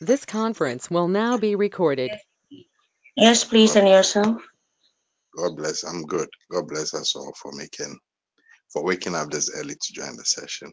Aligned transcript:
This 0.00 0.24
conference 0.26 0.90
will 0.90 1.08
now 1.08 1.38
be 1.38 1.56
recorded. 1.56 2.20
Yes, 3.16 3.44
please, 3.44 3.74
God, 3.74 3.76
and 3.76 3.88
yourself? 3.88 4.42
God 5.36 5.56
bless. 5.56 5.84
I'm 5.84 6.04
good. 6.04 6.28
God 6.52 6.68
bless 6.68 6.94
us 6.94 7.16
all 7.16 7.32
for 7.40 7.52
making, 7.52 7.98
for 8.72 8.84
waking 8.84 9.14
up 9.16 9.30
this 9.30 9.50
early 9.56 9.74
to 9.74 9.94
join 9.94 10.16
the 10.16 10.24
session. 10.24 10.72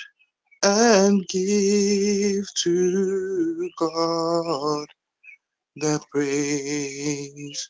and 0.64 1.28
give 1.30 2.46
to 2.56 3.70
God 3.80 4.88
the 5.78 6.02
praise 6.12 7.70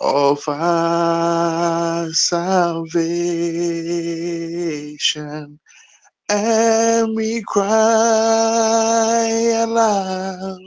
of 0.00 0.42
our 0.48 2.10
salvation. 2.12 2.80
And 6.28 7.16
we 7.16 7.42
cry 7.46 9.28
aloud 9.62 10.60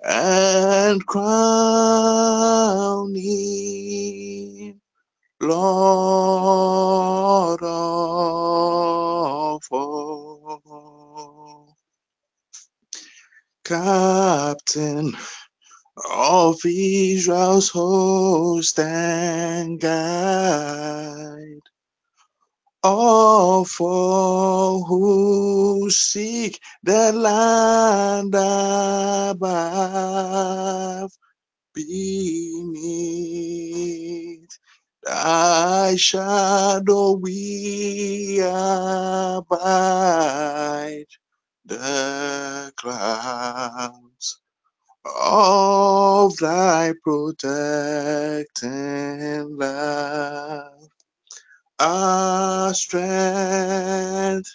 and 0.05 1.07
crown 1.07 3.15
him 3.15 4.80
Lord 5.41 5.57
of 7.63 9.63
all. 9.71 11.77
Captain 13.65 15.17
of 16.09 16.57
Israel's 16.65 17.69
host 17.69 18.79
and 18.79 19.79
guide 19.79 21.61
all 22.83 23.65
who 24.83 25.89
seek 25.91 26.59
the 26.83 27.13
land 27.13 28.35
above 29.33 31.11
beneath 31.73 32.19
thy 35.03 35.95
shadow 35.97 37.13
we 37.13 38.39
abide 38.43 39.45
the 41.65 42.73
clouds 42.77 44.39
of 45.05 46.37
thy 46.37 46.93
protecting 47.03 48.67
love. 49.57 50.89
Our 51.79 52.73
strength 52.75 54.49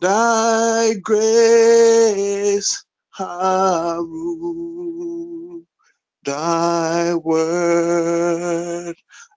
thy 0.00 0.94
grace 1.02 2.84
our 3.18 4.04
rule 4.04 5.62
Thy 6.24 7.14
word, 7.14 8.94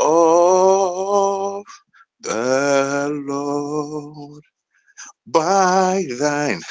of 0.00 1.64
the 2.22 3.10
Lord. 3.26 4.44
By 5.26 6.04
thine 6.18 6.62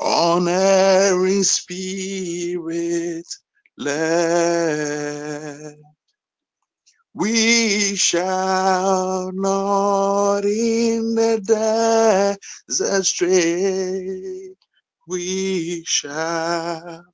unerring 0.00 1.44
spirit 1.44 3.26
led 3.78 5.76
we 7.14 7.96
shall 7.96 9.32
not 9.34 10.46
in 10.46 11.14
the 11.16 11.42
desert 12.68 13.06
stray. 13.06 14.55
We 15.06 15.84
shall 15.86 17.04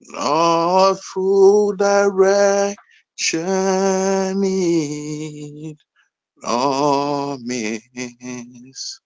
not 0.00 0.94
through 0.94 1.76
direction 1.76 2.76
need 4.40 5.76
nor 6.42 7.38
miss 7.40 9.00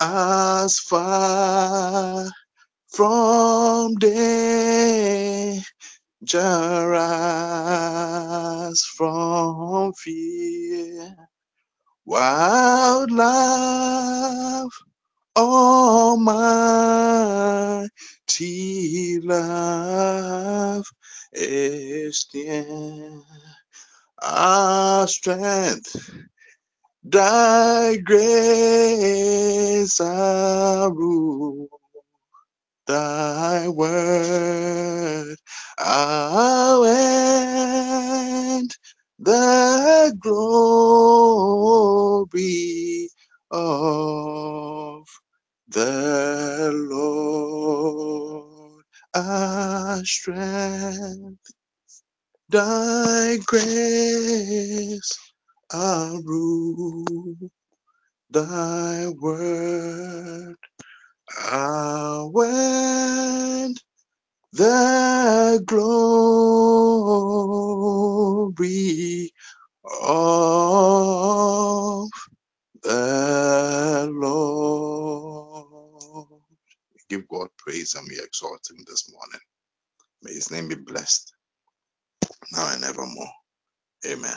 As 0.00 0.80
far 0.80 2.30
from 2.88 3.94
dangerous 6.24 7.02
from 8.96 9.92
fear. 9.94 11.16
Wild 12.06 13.12
love, 13.12 14.72
almighty 15.36 16.30
love, 19.22 20.84
is 21.32 22.26
near. 22.34 23.22
Our 24.22 25.08
strength, 25.08 26.10
thy 27.04 27.98
grace, 27.98 30.00
our 30.00 30.92
rule, 30.92 31.79
thy 32.90 33.68
word, 33.68 35.36
our 35.78 36.86
end, 36.86 38.76
the 39.20 40.16
glory 40.20 42.28
of 43.52 45.04
the 45.68 46.70
Lord, 46.90 48.82
our 49.14 50.04
strength, 50.04 51.38
thy 52.50 53.38
grace, 53.46 55.18
our 55.72 56.20
rule, 56.22 57.36
thy 58.30 59.08
word, 59.20 60.56
word, 62.32 63.74
the 64.52 65.62
glory 65.66 66.52
of 70.02 72.08
the 72.82 74.08
Lord. 74.12 75.66
Give 77.10 77.28
God 77.28 77.48
praise 77.58 77.96
and 77.96 78.08
we 78.08 78.18
exalt 78.20 78.70
him 78.70 78.78
this 78.88 79.12
morning. 79.12 79.40
May 80.22 80.32
his 80.34 80.50
name 80.50 80.68
be 80.68 80.74
blessed 80.76 81.32
now 82.52 82.72
and 82.74 82.84
evermore. 82.84 83.32
Amen. 84.06 84.36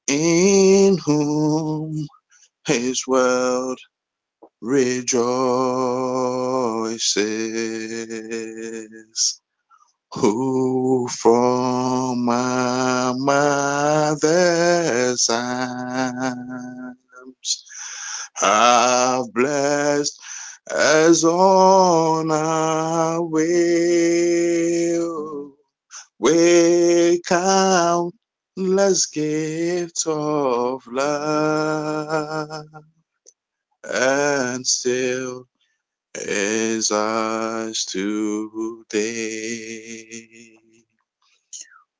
in 0.07 0.97
whom 0.97 2.07
his 2.67 3.07
world 3.07 3.79
rejoices. 4.61 5.01
Who 10.15 11.07
from 11.09 12.25
my 12.25 13.13
mother's 13.17 14.27
arms 15.29 16.97
have 18.35 19.33
blessed 19.33 20.19
as 20.71 21.23
on 21.25 22.31
our 22.31 23.21
way 23.23 24.99
we 26.19 27.21
countless 28.57 29.07
gifts 29.07 30.05
of 30.07 30.87
love 30.87 32.65
and 33.83 34.65
still 34.67 35.47
is 36.15 36.91
ours 36.91 37.85
today. 37.85 39.07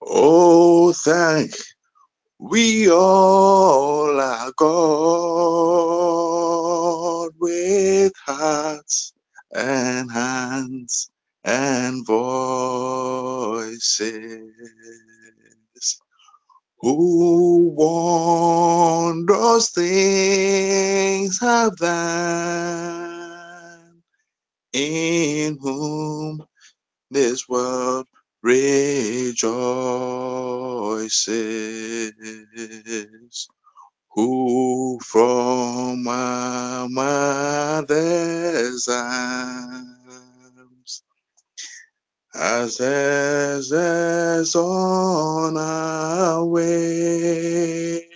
Oh, 0.02 0.94
thank 0.94 1.56
we 2.40 2.92
all 2.92 4.20
are 4.22 4.52
God 4.58 4.72
with 7.40 8.14
hearts 8.28 8.65
as 42.82 44.56
on 44.56 45.58
our 45.58 46.46
way 46.46 48.08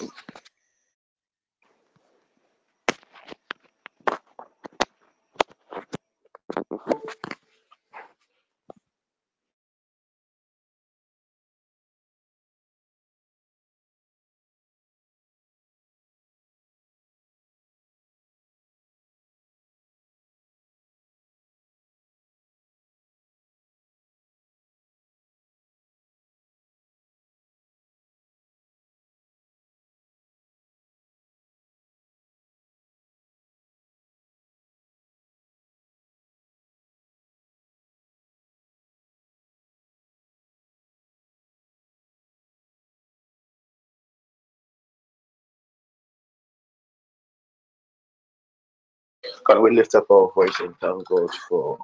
Can 49.46 49.62
we 49.62 49.76
lift 49.76 49.94
up 49.96 50.10
our 50.10 50.32
voice 50.34 50.60
and 50.60 50.76
thank 50.80 51.06
God 51.08 51.30
for 51.48 51.78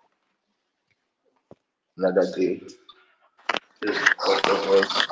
another 1.97 2.31
day? 2.35 2.61
Lift 3.83 4.15
up 4.27 4.47
your 4.47 4.57
voice. 4.65 5.07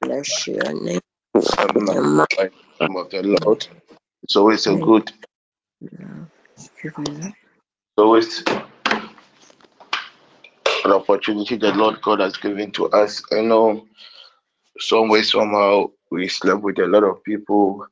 bless 0.00 0.46
your 0.46 0.72
name 0.72 1.00
of 1.34 1.44
the 3.10 3.22
Lord. 3.22 3.66
It's 4.22 4.36
always 4.36 4.66
a 4.66 4.76
good, 4.76 5.12
it's 5.82 5.94
always 7.98 8.42
an 10.84 10.92
opportunity 10.92 11.56
the 11.56 11.72
Lord 11.74 12.00
God 12.02 12.20
has 12.20 12.36
given 12.38 12.70
to 12.72 12.88
us. 12.90 13.22
I 13.32 13.42
know 13.42 13.86
some 14.78 15.08
way, 15.08 15.22
somehow, 15.22 15.90
we 16.10 16.28
slept 16.28 16.62
with 16.62 16.78
a 16.78 16.86
lot 16.86 17.04
of 17.04 17.22
people 17.24 17.86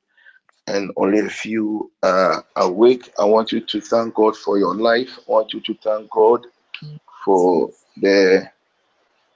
and 0.71 0.93
only 0.97 1.19
a 1.21 1.29
few 1.29 1.91
are 2.03 2.45
awake. 2.57 3.11
I 3.19 3.25
want 3.25 3.53
you 3.53 3.61
to 3.61 3.81
thank 3.81 4.15
God 4.15 4.37
for 4.37 4.59
your 4.59 4.75
life. 4.75 5.19
I 5.19 5.33
want 5.33 5.53
you 5.53 5.61
to 5.61 5.75
thank 5.83 6.11
God 6.11 6.47
for 7.25 7.71
the 7.97 8.49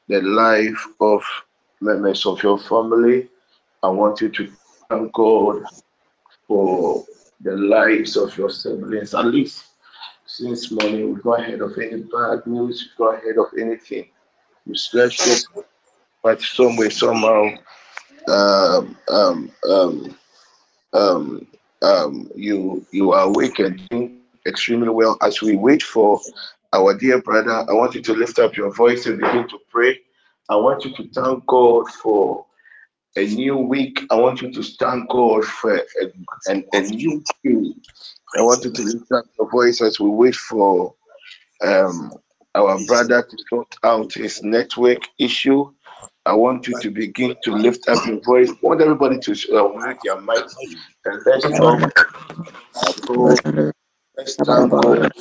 the 0.09 0.21
life 0.23 0.87
of 1.01 1.23
members 1.81 2.27
of 2.27 2.43
your 2.43 2.59
family. 2.59 3.29
I 3.83 3.89
want 3.89 4.21
you 4.21 4.29
to 4.29 4.53
thank 4.89 5.13
God 5.13 5.65
for 6.47 7.05
the 7.41 7.57
lives 7.57 8.17
of 8.17 8.37
your 8.37 8.51
siblings. 8.51 9.15
At 9.15 9.27
least 9.27 9.65
since 10.27 10.71
morning, 10.71 11.15
we 11.15 11.21
go 11.21 11.35
ahead 11.35 11.61
of 11.61 11.77
any 11.79 12.03
bad 12.03 12.47
news, 12.47 12.91
we 12.99 13.05
go 13.05 13.13
ahead 13.13 13.39
of 13.39 13.47
anything. 13.59 14.07
You 14.67 14.75
slept 14.75 15.19
good, 15.25 15.65
but 16.23 16.41
some 16.41 16.77
way, 16.77 16.91
somehow, 16.91 17.51
um, 18.29 18.97
um, 19.09 19.51
um, 19.69 20.17
um, 20.95 21.47
um, 21.83 22.31
you 22.35 22.85
you 22.91 23.13
are 23.13 23.27
awake 23.27 23.59
and 23.59 23.87
doing 23.89 24.21
extremely 24.47 24.89
well. 24.89 25.19
As 25.23 25.43
we 25.43 25.57
wait 25.57 25.83
for 25.83 26.21
our 26.73 26.95
dear 26.97 27.21
brother, 27.21 27.65
I 27.69 27.73
want 27.73 27.95
you 27.95 28.03
to 28.03 28.15
lift 28.15 28.39
up 28.39 28.57
your 28.57 28.73
voice 28.73 29.07
and 29.07 29.21
begin 29.21 29.49
to 29.49 29.59
pray. 29.71 30.01
I 30.49 30.57
want 30.57 30.85
you 30.85 30.95
to 30.97 31.09
thank 31.09 31.47
God 31.47 31.89
for 31.91 32.47
a 33.17 33.27
new 33.27 33.57
week. 33.57 34.01
I 34.11 34.17
want 34.17 34.43
you 34.43 34.53
to 34.53 34.63
thank 34.63 35.09
God 35.09 35.45
for 35.45 35.77
a, 35.77 35.83
a, 36.49 36.65
a 36.73 36.81
new 36.81 37.23
day. 37.43 37.75
I 38.37 38.43
want 38.43 38.65
you 38.65 38.73
to 38.73 38.83
lift 38.83 39.13
up 39.13 39.25
your 39.39 39.51
voice 39.51 39.81
as 39.81 40.01
we 40.01 40.09
wait 40.09 40.35
for 40.35 40.95
um, 41.63 42.13
our 42.55 42.85
brother 42.87 43.23
to 43.23 43.37
sort 43.49 43.77
out 43.85 44.13
his 44.13 44.43
network 44.43 45.03
issue. 45.19 45.73
I 46.27 46.35
want 46.35 46.67
you 46.67 46.79
to 46.81 46.91
begin 46.91 47.37
to 47.45 47.53
lift 47.55 47.89
up 47.89 48.07
your 48.07 48.21
voice. 48.21 48.51
I 48.51 48.57
want 48.63 48.81
everybody 48.81 49.19
to 49.19 49.33
uh, 49.59 49.69
mute 49.77 49.99
their 50.05 50.21
mic 50.21 50.45
and 51.05 51.23
let's 51.27 51.51
talk. 51.59 51.81
Let's 54.17 54.37
thank 54.37 54.71
God 54.81 55.13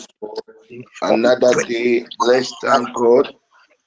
another 1.01 1.63
day. 1.65 2.05
Let's 2.19 2.53
thank 2.61 2.93
God. 2.93 3.33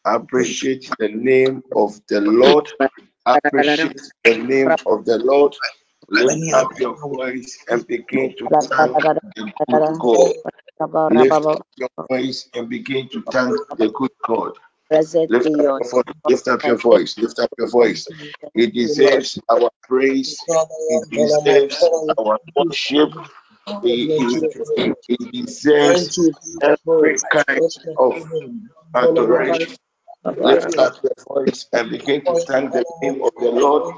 Appreciate 0.05 0.91
the 0.99 1.09
name 1.09 1.63
of 1.75 1.99
the 2.09 2.21
Lord. 2.21 2.69
Appreciate 3.27 4.01
the 4.25 4.37
name 4.39 4.77
of 4.87 5.05
the 5.07 5.19
Lord. 5.19 5.55
Lift 6.11 6.53
up 6.55 6.69
your 6.79 6.97
voice 6.99 7.59
and 7.69 7.87
begin 7.87 8.35
to 8.39 8.49
thank 8.71 8.97
the 9.37 9.51
good 9.61 9.89
God. 10.01 10.33
Lift 11.11 11.49
your 11.77 11.91
voice 12.11 12.49
and 12.55 12.69
begin 12.69 13.09
to 13.11 13.23
thank 13.31 13.57
the 13.79 13.89
good 13.91 14.11
God. 14.27 14.53
Lift 15.29 15.47
up, 15.47 15.53
your 15.57 15.79
voice, 15.91 16.05
lift 16.29 16.49
up 16.49 16.65
your 16.65 16.77
voice. 16.77 17.19
Lift 17.19 17.39
up 17.41 17.51
your 17.59 17.69
voice. 17.69 18.07
He 18.55 18.67
deserves 18.69 19.39
our 19.49 19.71
praise. 19.83 20.39
He 20.89 21.01
deserves 21.11 21.83
our 22.19 22.39
worship. 22.57 23.11
He, 23.83 24.07
he, 24.17 24.87
he 25.09 25.43
deserves 25.43 26.19
every 26.63 27.17
kind 27.33 27.61
of 27.99 28.29
adoration. 28.95 29.77
Lift 30.25 30.79
up 30.79 30.95
your 31.03 31.13
voice 31.29 31.67
and 31.73 31.91
begin 31.91 32.25
to 32.25 32.35
thank 32.47 32.73
the 32.73 32.85
name 33.03 33.23
of 33.23 33.33
the 33.41 33.51
Lord 33.51 33.95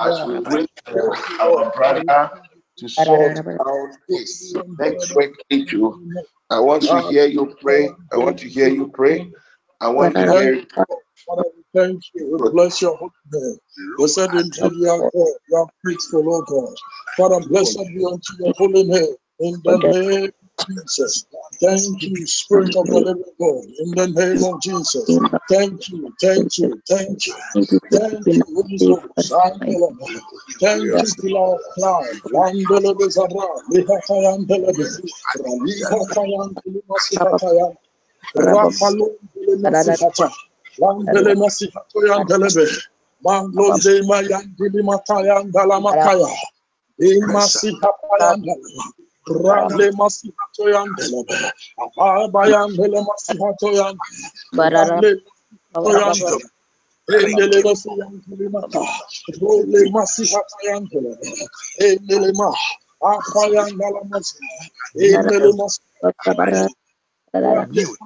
as 0.00 0.26
we 0.26 0.38
wait 0.40 0.70
for 0.86 1.16
our 1.42 1.70
brother 1.72 2.30
to 2.78 2.88
sort 2.88 3.36
out 3.60 3.90
his 4.08 4.56
network 4.78 5.34
issue. 5.50 5.92
I 6.50 6.60
want 6.60 6.82
to 6.84 7.00
hear 7.02 7.26
you 7.26 7.54
pray. 7.60 7.88
I 8.12 8.16
want 8.16 8.38
to 8.38 8.48
hear 8.48 8.68
you 8.68 8.88
pray. 8.88 9.30
I 9.80 9.88
want 9.90 10.16
to 10.18 10.30
hear 10.30 10.54
you. 10.54 10.66
Father, 11.26 11.44
we 11.56 11.64
thank 11.80 12.02
you. 12.14 12.32
We 12.32 12.50
bless 12.52 12.82
your 12.82 12.96
holy 12.96 13.12
name. 13.32 13.58
Blessed 13.96 14.34
indeed 14.34 14.72
you 14.74 14.90
are 14.90 15.04
God. 15.12 15.34
You 15.48 15.56
are 15.56 15.68
faithful, 15.86 16.34
O 16.34 16.42
God. 16.42 16.76
Father, 17.16 17.46
blessed 17.48 17.78
be 17.94 18.04
unto 18.04 18.34
your 18.40 18.54
holy 18.58 18.84
name. 18.84 19.16
In 19.40 19.62
the 19.64 19.78
name 19.78 20.30
of 20.58 20.66
Jesus. 20.68 21.26
Thank 21.60 22.08
you, 22.08 22.26
Spirit 22.26 22.76
of 22.76 22.90
the 22.90 23.00
living 23.00 23.24
God. 23.40 23.64
In 23.80 23.94
the 23.94 24.08
name 24.08 24.44
of 24.44 24.60
Jesus. 24.62 25.20
Thank 25.50 25.88
you, 25.90 26.14
thank 26.20 26.58
you, 26.58 26.82
thank 26.88 27.26
you. 27.26 27.36
Thank 27.92 28.26
you, 28.32 28.44
Holy 28.54 28.80
Ghost. 28.86 29.38
Thank 30.60 30.92
you, 31.02 31.12
Pillar 31.20 31.54
of 31.56 31.60
Cloud. 31.74 32.18
Landele 32.32 32.94
Bezara. 32.96 33.48
Lihatayandele 33.70 34.72
Bezara. 34.78 35.52
Lihatayandele 35.66 36.82
Masihatayan. 36.88 37.74
Rapalo 38.36 39.06
Masihata. 39.62 40.28
Landele 40.80 41.34
Masihato 41.36 41.98
Yandelebe. 42.08 42.66
Manglonde 43.24 44.02
Mayandili 44.08 44.82
Matayan 44.82 45.52
Dalamakaya. 45.52 46.30
Imasihapayandele. 47.00 48.70
Rale 49.28 49.86
Masihato 49.92 50.64
Yandelebe. 50.74 51.36
Abayandele 51.98 52.98
Masihato 53.08 53.68
Yandelebe. 53.78 54.22
Rale 54.58 55.10
Masihato 55.28 55.90
Yandelebe. 55.98 56.48
Endele 57.10 57.58
Masihato 57.64 58.50
Mata. 58.54 58.82
Role 59.42 59.80
Masihata 59.94 60.58
Yandelebe. 60.68 61.28
Endele 61.80 62.32
Ma. 62.34 62.50
Apayandala 63.02 64.00
Masiha. 64.10 64.64
Endele 65.00 65.52
Thank 67.32 67.76
you, 67.76 67.96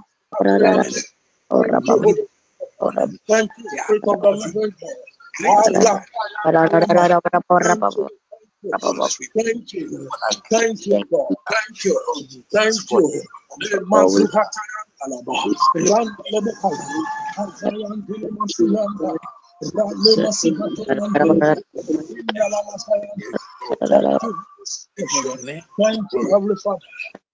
Thank 25.78 26.02
you, 26.12 26.30
Heavenly 26.32 26.56
Father. 26.64 26.80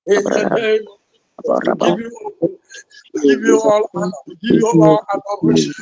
In 0.07 0.25
the 0.25 0.51
name 0.55 0.87
give 1.83 1.99
you, 1.99 2.11
we 3.15 3.21
give 3.23 3.43
you 3.45 3.61
all 3.61 3.91
honor, 3.97 4.23
we 4.29 4.37
give 4.43 4.57
you 4.59 4.77
all 4.83 5.05
adoration. 5.15 5.75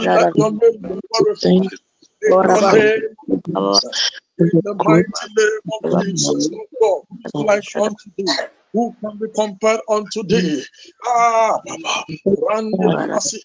Your 0.00 0.26
name 0.36 0.60
be 0.86 1.00
glorified. 1.12 1.78
In 2.22 2.36
the 2.46 2.62
name 2.72 3.16
of 3.18 3.28
Jesus. 3.46 4.10
In 4.52 4.60
the 4.64 4.74
mighty 4.74 5.26
name 5.36 5.60
of 5.72 5.82
Jesus, 5.98 6.50
oh 6.54 6.66
God, 6.80 7.46
like 7.48 7.64
unto 7.80 8.10
thee. 8.18 8.38
Who 8.74 8.96
can 9.02 9.18
be 9.18 9.26
compared 9.34 9.80
unto 9.88 10.24
thee? 10.28 10.64
Ah, 11.06 11.58
Baba. 11.66 12.04
Randele 12.42 12.98
masi. 13.08 13.38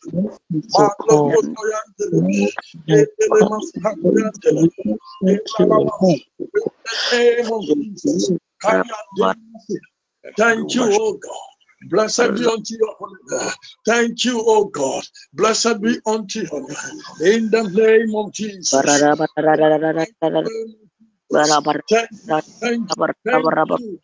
Maklo 0.73 1.15
kotoyandele. 1.29 2.21
Endele 2.91 3.41
masi 3.49 3.77
hakoyandele. 3.85 4.69
Endala 5.29 5.77
masi. 5.85 6.21
In 6.55 6.71
the 6.85 7.17
name 7.17 7.51
of 7.53 7.63
Jesus. 7.73 8.31
Masi. 8.65 9.79
Thank 10.37 10.73
you, 10.75 10.91
oh 10.93 11.13
God. 11.13 11.89
Blessed 11.89 12.33
be 12.35 12.45
unto 12.47 12.75
your 12.79 12.95
holy 12.97 13.15
name. 13.29 13.51
Thank 13.85 14.25
you, 14.25 14.41
oh 14.45 14.65
God. 14.65 15.03
Blessed 15.33 15.81
be 15.81 15.99
unto 16.05 16.41
your 16.41 16.61
name. 16.61 17.01
In 17.21 17.49
the 17.51 17.63
name 17.63 18.15
of 18.15 18.33
Jesus. 18.33 19.07
Thank 22.59 22.89
you, 22.97 23.05
thank 23.25 23.47
you, 23.55 23.55
thank 23.57 23.69
you. 23.69 23.99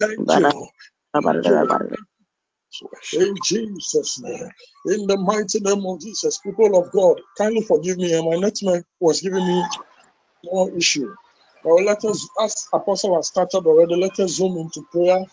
Thank 0.00 0.34
you. 0.36 0.68
In 3.12 3.34
Jesus' 3.42 4.20
name. 4.22 4.50
In 4.86 5.06
the 5.08 5.16
mighty 5.18 5.60
name 5.60 5.84
of 5.86 6.00
Jesus, 6.00 6.38
people 6.38 6.78
of 6.78 6.92
God, 6.92 7.20
kindly 7.38 7.62
forgive 7.62 7.98
me. 7.98 8.12
My 8.22 8.36
network 8.36 8.84
was 9.00 9.20
giving 9.22 9.46
me 9.46 9.64
more 10.44 10.70
issue. 10.76 11.14
Let 11.64 12.04
us, 12.04 12.28
as 12.42 12.68
Apostle 12.72 13.16
has 13.16 13.28
started 13.28 13.66
already, 13.66 13.96
let 13.96 14.18
us 14.20 14.32
zoom 14.32 14.58
into 14.58 14.82
prayer. 14.92 15.24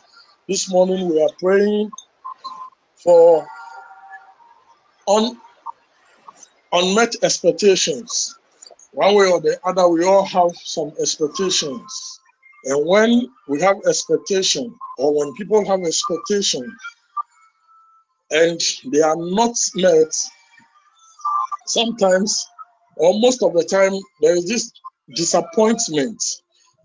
This 0.48 0.70
morning 0.70 1.10
we 1.10 1.22
are 1.24 1.30
praying 1.40 1.92
for 3.04 3.48
un, 5.08 5.38
unmet 6.74 7.16
expectations. 7.24 8.36
One 8.94 9.16
way 9.16 9.32
or 9.32 9.42
the 9.42 9.60
other, 9.66 9.88
we 9.90 10.06
all 10.06 10.26
have 10.26 10.52
some 10.64 10.94
expectations. 11.02 12.20
And 12.66 12.88
when 12.88 13.30
we 13.50 13.62
have 13.62 13.78
expectation, 13.88 14.76
or 14.98 15.18
when 15.20 15.34
people 15.36 15.66
have 15.68 15.82
expectation, 15.84 16.64
and 18.32 18.62
they 18.92 19.02
are 19.02 19.18
not 19.18 19.56
met, 19.76 20.14
sometimes 21.68 22.48
or 22.98 23.20
most 23.20 23.44
of 23.44 23.54
the 23.54 23.64
time, 23.64 23.94
there 24.22 24.36
is 24.36 24.48
this 24.48 24.72
disappointment, 25.14 26.24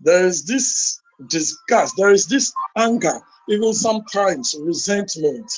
there 0.01 0.25
is 0.25 0.45
this 0.45 1.01
disgust, 1.27 1.95
there 1.97 2.11
is 2.11 2.27
this 2.27 2.53
anger, 2.77 3.21
even 3.49 3.73
sometimes 3.73 4.55
resentment. 4.59 5.51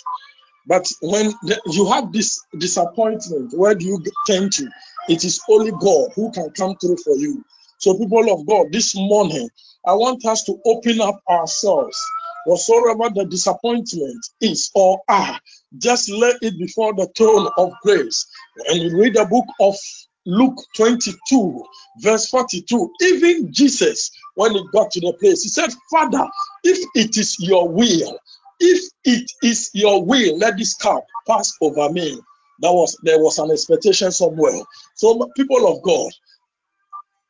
But 0.67 0.89
when 1.01 1.33
you 1.67 1.87
have 1.91 2.11
this 2.11 2.41
disappointment, 2.57 3.53
where 3.53 3.75
do 3.75 3.85
you 3.85 4.03
turn 4.27 4.49
to? 4.51 4.69
It 5.09 5.23
is 5.25 5.41
only 5.49 5.71
God 5.71 6.11
who 6.15 6.31
can 6.31 6.49
come 6.51 6.75
through 6.77 6.97
for 6.97 7.15
you. 7.17 7.43
So, 7.79 7.97
people 7.97 8.31
of 8.33 8.45
God, 8.47 8.67
this 8.71 8.95
morning, 8.95 9.49
I 9.85 9.93
want 9.93 10.25
us 10.25 10.43
to 10.45 10.57
open 10.65 11.01
up 11.01 11.21
ourselves. 11.29 11.99
Whatsoever 12.45 13.09
the 13.13 13.25
disappointment 13.25 14.25
is 14.41 14.71
or 14.75 15.01
are, 15.09 15.39
just 15.77 16.09
lay 16.09 16.33
it 16.41 16.57
before 16.59 16.93
the 16.95 17.07
throne 17.17 17.49
of 17.57 17.73
grace. 17.83 18.25
And 18.69 18.93
read 18.97 19.15
the 19.15 19.25
book 19.25 19.45
of 19.59 19.75
Luke 20.25 20.57
22, 20.77 21.65
verse 22.01 22.29
42. 22.29 22.91
Even 23.03 23.53
Jesus, 23.53 24.11
when 24.35 24.53
he 24.53 24.63
got 24.73 24.91
to 24.91 25.01
the 25.01 25.13
place, 25.19 25.43
he 25.43 25.49
said, 25.49 25.71
Father, 25.91 26.27
if 26.63 26.79
it 26.95 27.17
is 27.17 27.37
your 27.39 27.69
will, 27.69 28.19
if 28.59 28.91
it 29.05 29.31
is 29.43 29.71
your 29.73 30.03
will, 30.05 30.37
let 30.37 30.57
this 30.57 30.75
cup 30.75 31.05
pass 31.27 31.53
over 31.61 31.91
me. 31.91 32.19
That 32.61 32.73
was 32.73 32.97
there 33.03 33.19
was 33.19 33.39
an 33.39 33.51
expectation 33.51 34.11
somewhere. 34.11 34.61
So, 34.95 35.29
people 35.37 35.67
of 35.67 35.83
God, 35.83 36.11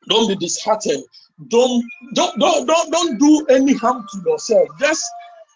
don't 0.08 0.28
be 0.28 0.36
disheartened. 0.36 1.04
Don't 1.48 1.84
don't 2.14 2.38
don't 2.38 2.66
don't, 2.66 2.92
don't 2.92 3.18
do 3.18 3.46
any 3.50 3.74
harm 3.74 4.06
to 4.12 4.30
yourself. 4.30 4.68
Just 4.80 5.04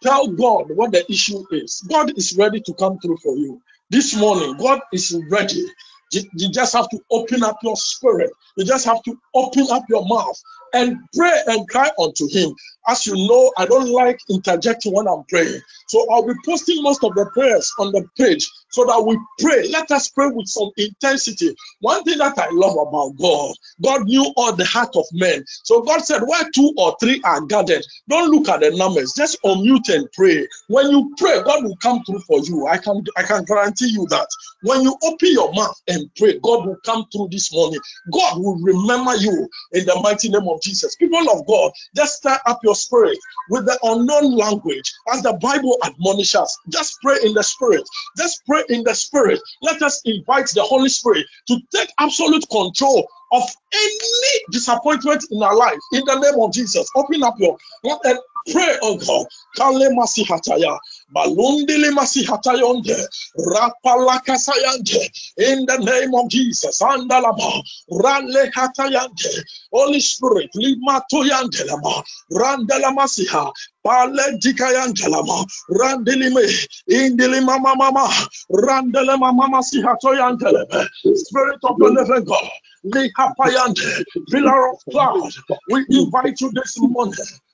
tell 0.02 0.28
God 0.28 0.66
what 0.74 0.92
the 0.92 1.10
issue 1.12 1.44
is. 1.52 1.82
God 1.88 2.16
is 2.18 2.36
ready 2.36 2.60
to 2.62 2.74
come 2.74 2.98
through 3.00 3.18
for 3.18 3.36
you. 3.36 3.60
This 3.90 4.16
morning, 4.16 4.56
God 4.58 4.80
is 4.92 5.16
ready. 5.30 5.66
You, 6.12 6.50
just 6.50 6.74
have 6.74 6.88
to 6.90 6.98
open 7.10 7.42
up 7.44 7.58
your 7.62 7.76
spirit. 7.76 8.30
You 8.56 8.64
just 8.64 8.84
have 8.86 9.02
to 9.04 9.18
open 9.34 9.66
up 9.70 9.84
your 9.88 10.06
mouth 10.06 10.40
and 10.74 10.98
pray 11.16 11.40
and 11.48 11.68
cry 11.68 11.90
unto 11.98 12.28
Him. 12.30 12.54
As 12.88 13.06
you 13.06 13.14
know, 13.28 13.52
I 13.58 13.66
don't 13.66 13.90
like 13.90 14.18
interjecting 14.30 14.94
when 14.94 15.08
I'm 15.08 15.24
praying. 15.28 15.60
So 15.88 16.06
I'll 16.10 16.26
be 16.26 16.34
posting 16.46 16.82
most 16.82 17.04
of 17.04 17.14
the 17.14 17.26
prayers 17.34 17.72
on 17.78 17.92
the 17.92 18.06
page 18.18 18.48
so 18.70 18.84
that 18.86 19.04
we 19.06 19.18
pray. 19.40 19.68
Let 19.68 19.90
us 19.92 20.08
pray 20.08 20.28
with 20.28 20.48
some 20.48 20.70
intensity. 20.78 21.54
One 21.80 22.02
thing 22.04 22.18
that 22.18 22.38
I 22.38 22.48
love 22.52 22.76
about 22.88 23.16
God, 23.18 23.54
God 23.82 24.04
knew 24.06 24.32
all 24.36 24.54
the 24.56 24.64
heart 24.66 24.96
of 24.96 25.04
men. 25.12 25.44
So 25.64 25.82
God 25.82 26.00
said, 26.00 26.22
Where 26.22 26.44
two 26.54 26.72
or 26.78 26.96
three 27.00 27.20
are 27.24 27.42
gathered, 27.42 27.84
don't 28.08 28.30
look 28.30 28.48
at 28.48 28.60
the 28.60 28.70
numbers, 28.76 29.14
just 29.16 29.38
unmute 29.44 29.88
and 29.94 30.08
pray. 30.12 30.46
When 30.68 30.90
you 30.90 31.14
pray, 31.18 31.42
God 31.44 31.64
will 31.64 31.76
come 31.78 32.02
through 32.04 32.20
for 32.20 32.40
you. 32.40 32.66
I 32.68 32.78
can 32.78 33.02
I 33.16 33.22
can 33.24 33.44
guarantee 33.44 33.88
you 33.90 34.06
that. 34.10 34.28
When 34.62 34.82
you 34.82 34.96
open 35.04 35.28
your 35.32 35.52
mouth 35.54 35.76
and 35.88 36.10
pray, 36.16 36.38
God 36.40 36.66
will 36.66 36.78
come 36.84 37.06
through 37.12 37.28
this 37.30 37.52
morning. 37.54 37.80
God 38.12 38.38
will 38.42 38.58
remember 38.58 39.16
you 39.16 39.48
in 39.72 39.86
the 39.86 40.00
mighty 40.02 40.30
name 40.30 40.48
of 40.48 40.59
Jesus. 40.62 40.96
People 40.96 41.30
of 41.30 41.46
God, 41.46 41.72
just 41.96 42.18
stir 42.18 42.38
up 42.46 42.60
your 42.64 42.74
spirit 42.76 43.18
with 43.50 43.66
the 43.66 43.78
unknown 43.84 44.36
language 44.36 44.92
as 45.12 45.22
the 45.22 45.34
Bible 45.34 45.78
admonishes 45.84 46.34
us. 46.36 46.58
Just 46.68 46.98
pray 47.02 47.18
in 47.24 47.34
the 47.34 47.42
spirit. 47.42 47.82
Just 48.16 48.42
pray 48.46 48.64
in 48.68 48.84
the 48.84 48.94
spirit. 48.94 49.40
Let 49.62 49.82
us 49.82 50.00
invite 50.04 50.48
the 50.50 50.62
Holy 50.62 50.88
Spirit 50.88 51.26
to 51.48 51.58
take 51.74 51.90
absolute 51.98 52.46
control 52.50 53.08
of 53.32 53.42
any 53.72 54.44
disappointment 54.50 55.24
in 55.30 55.42
our 55.42 55.56
life 55.56 55.78
in 55.92 56.04
the 56.04 56.18
name 56.18 56.40
of 56.40 56.52
Jesus. 56.52 56.88
Open 56.96 57.22
up 57.22 57.34
your 57.38 57.56
mouth 57.84 58.00
and 58.04 58.18
pray, 58.52 58.76
oh 58.82 58.96
God. 58.96 59.26
Kale 59.56 59.90
masihataya, 59.90 60.78
balundili 61.14 61.90
masihatayonde, 61.90 62.96
rapalakasayante, 63.38 65.10
in 65.38 65.66
the 65.66 65.78
name 65.78 66.14
of 66.14 66.28
Jesus. 66.30 66.80
Andalaba, 66.82 67.62
rale 67.90 68.50
hatayante, 68.52 69.44
Holy 69.72 70.00
Spirit, 70.00 70.50
limatoyandelama, 70.56 72.02
randelamasiha, 72.32 73.52
pale 73.84 74.38
dikayandelama, 74.38 75.46
randelime, 75.70 76.46
indilima 76.88 77.58
mama, 77.58 78.08
randelema 78.50 79.32
mama 79.34 79.62
sihatoyandelebe. 79.62 80.88
Spirit 81.14 81.58
of 81.64 81.78
the 81.78 81.88
living 81.90 82.24
God, 82.24 82.50
likapayante, 82.84 84.04
pillar 84.30 84.70
of 84.70 84.78
cloud, 84.90 85.32
we 85.70 85.84
invite 85.90 86.40
you 86.40 86.50
this 86.52 86.78
morning. 86.80 87.14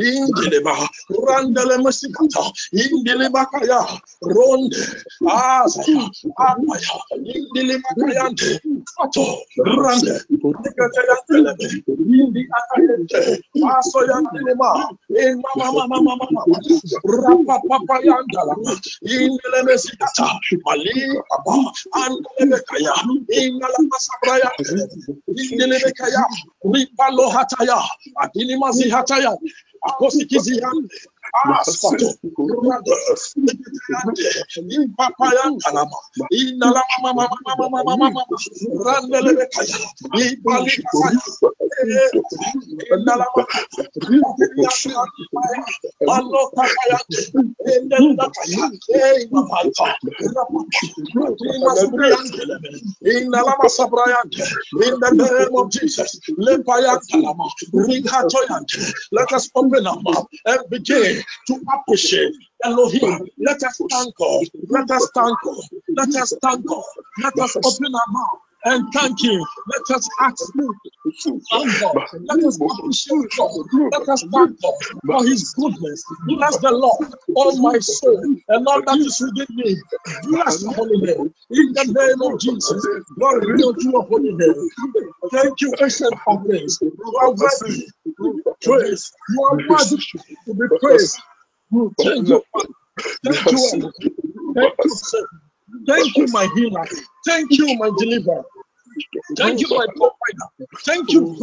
Malindeleba, 0.00 0.88
Randele 1.10 1.76
Masikata, 1.82 2.52
Indeleba 2.72 3.46
Kaya, 3.50 3.80
Ronde, 4.22 4.76
Azaya, 5.28 6.08
Apaya, 6.38 6.96
Indeleba 7.16 7.90
Kayante, 8.00 8.60
Fato, 8.96 9.38
Rande, 9.58 10.20
Zikatayandelebe, 10.30 11.66
Indi 11.98 12.46
Akayente, 12.58 13.40
Asoyandelema, 13.62 14.88
in 15.10 15.42
Mama 15.56 15.72
Mama 15.88 16.00
Mama 16.02 16.28
Mama, 16.32 16.60
Rapa 17.04 17.60
Papa 17.68 18.00
Yandalama, 18.02 18.72
Indelebe 19.04 19.76
Sikata, 19.78 20.38
Mali 20.64 21.18
Papa, 21.30 21.72
Andelebe 21.94 22.60
Kaya, 22.66 22.94
Inalama 23.28 23.98
Sabraya, 23.98 24.50
Indelebe 25.28 25.92
Kaya, 25.96 26.24
Ripalo 26.64 27.30
Hataya, 27.30 27.82
Adilimazi 28.22 28.90
Hataya, 28.90 29.36
a 29.82 29.92
conseguir 29.92 30.40
In 31.32 31.38
the 55.00 55.36
name 55.38 55.56
of 55.56 55.70
Jesus. 55.70 56.18
Let 59.12 59.32
us 59.32 59.50
open 59.54 59.84
mouth 59.84 60.26
and 60.46 60.70
begin 60.70 61.19
to 61.48 61.62
appreciate 61.74 62.34
Elohim. 62.64 63.28
Let 63.38 63.62
us 63.64 63.82
thank 63.90 64.16
God. 64.16 64.44
Let 64.68 64.90
us 64.90 65.10
thank 65.14 65.40
God. 65.42 65.64
Let 65.96 66.16
us 66.16 66.36
thank 66.42 66.66
God. 66.66 66.84
Let 67.22 67.38
us 67.40 67.56
open 67.64 67.94
our 67.94 68.12
mouth 68.12 68.40
and 68.64 68.92
thank 68.92 69.22
Him. 69.22 69.40
Let 69.68 69.96
us 69.96 70.08
ask 70.20 70.54
Him 70.54 70.70
to 71.22 71.40
thank 71.50 71.80
God. 71.80 71.96
Let 72.28 72.44
us 72.44 72.58
appreciate 72.60 73.30
God. 73.36 73.50
Let 73.92 74.08
us 74.08 74.24
thank 74.32 74.60
God 74.62 74.74
for 75.06 75.24
His 75.24 75.52
goodness. 75.54 76.04
Bless 76.28 76.58
the 76.58 76.70
Lord, 76.72 77.14
all 77.34 77.56
my 77.58 77.78
soul, 77.80 78.22
and 78.48 78.68
all 78.68 78.82
that 78.84 78.98
is 78.98 79.20
within 79.20 79.56
me. 79.56 79.76
Bless 80.28 80.62
the 80.62 80.70
holy 80.72 80.98
name. 80.98 81.34
In 81.50 81.72
the 81.72 81.84
name 81.86 82.32
of 82.32 82.40
Jesus. 82.40 82.86
Glory 83.18 83.56
be 83.56 83.64
unto 83.64 83.90
your 83.90 84.04
holy 84.06 84.32
name. 84.32 84.70
Thank 85.32 85.60
you, 85.60 85.74
ancient 85.80 86.14
of 86.26 86.48
days. 86.48 86.78
You 86.82 87.16
are 87.22 87.32
worthy 87.32 87.86
to 88.18 88.34
be 88.34 88.42
praised. 88.62 89.12
You 89.30 89.44
are 89.44 89.56
worthy 89.68 89.96
to 90.46 90.54
be 90.54 90.66
praised. 90.80 91.18
Thank 92.02 92.28
you. 92.28 92.42
Thank 93.24 93.52
you. 93.52 93.92
Thank 94.54 94.74
you, 94.84 94.90
sir. 94.96 95.26
Thank 95.86 96.16
you, 96.16 96.26
my 96.28 96.48
healer. 96.54 96.86
Thank 97.26 97.50
you, 97.52 97.76
my 97.76 97.90
deliverer. 97.98 98.44
Thank 99.36 99.60
you, 99.60 99.68
my 99.70 99.86
provider. 99.86 100.68
Thank 100.84 101.12
you, 101.12 101.36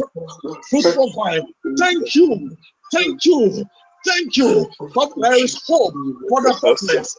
fruitful 0.70 1.12
vine. 1.12 1.42
Thank 1.78 2.14
you. 2.14 2.56
Thank 2.92 3.24
you. 3.24 3.64
Thank 4.06 4.36
you. 4.36 4.70
But 4.94 5.12
there 5.16 5.34
is 5.34 5.60
hope 5.66 5.92
for 6.28 6.42
the 6.42 6.52
helpless. 6.62 7.16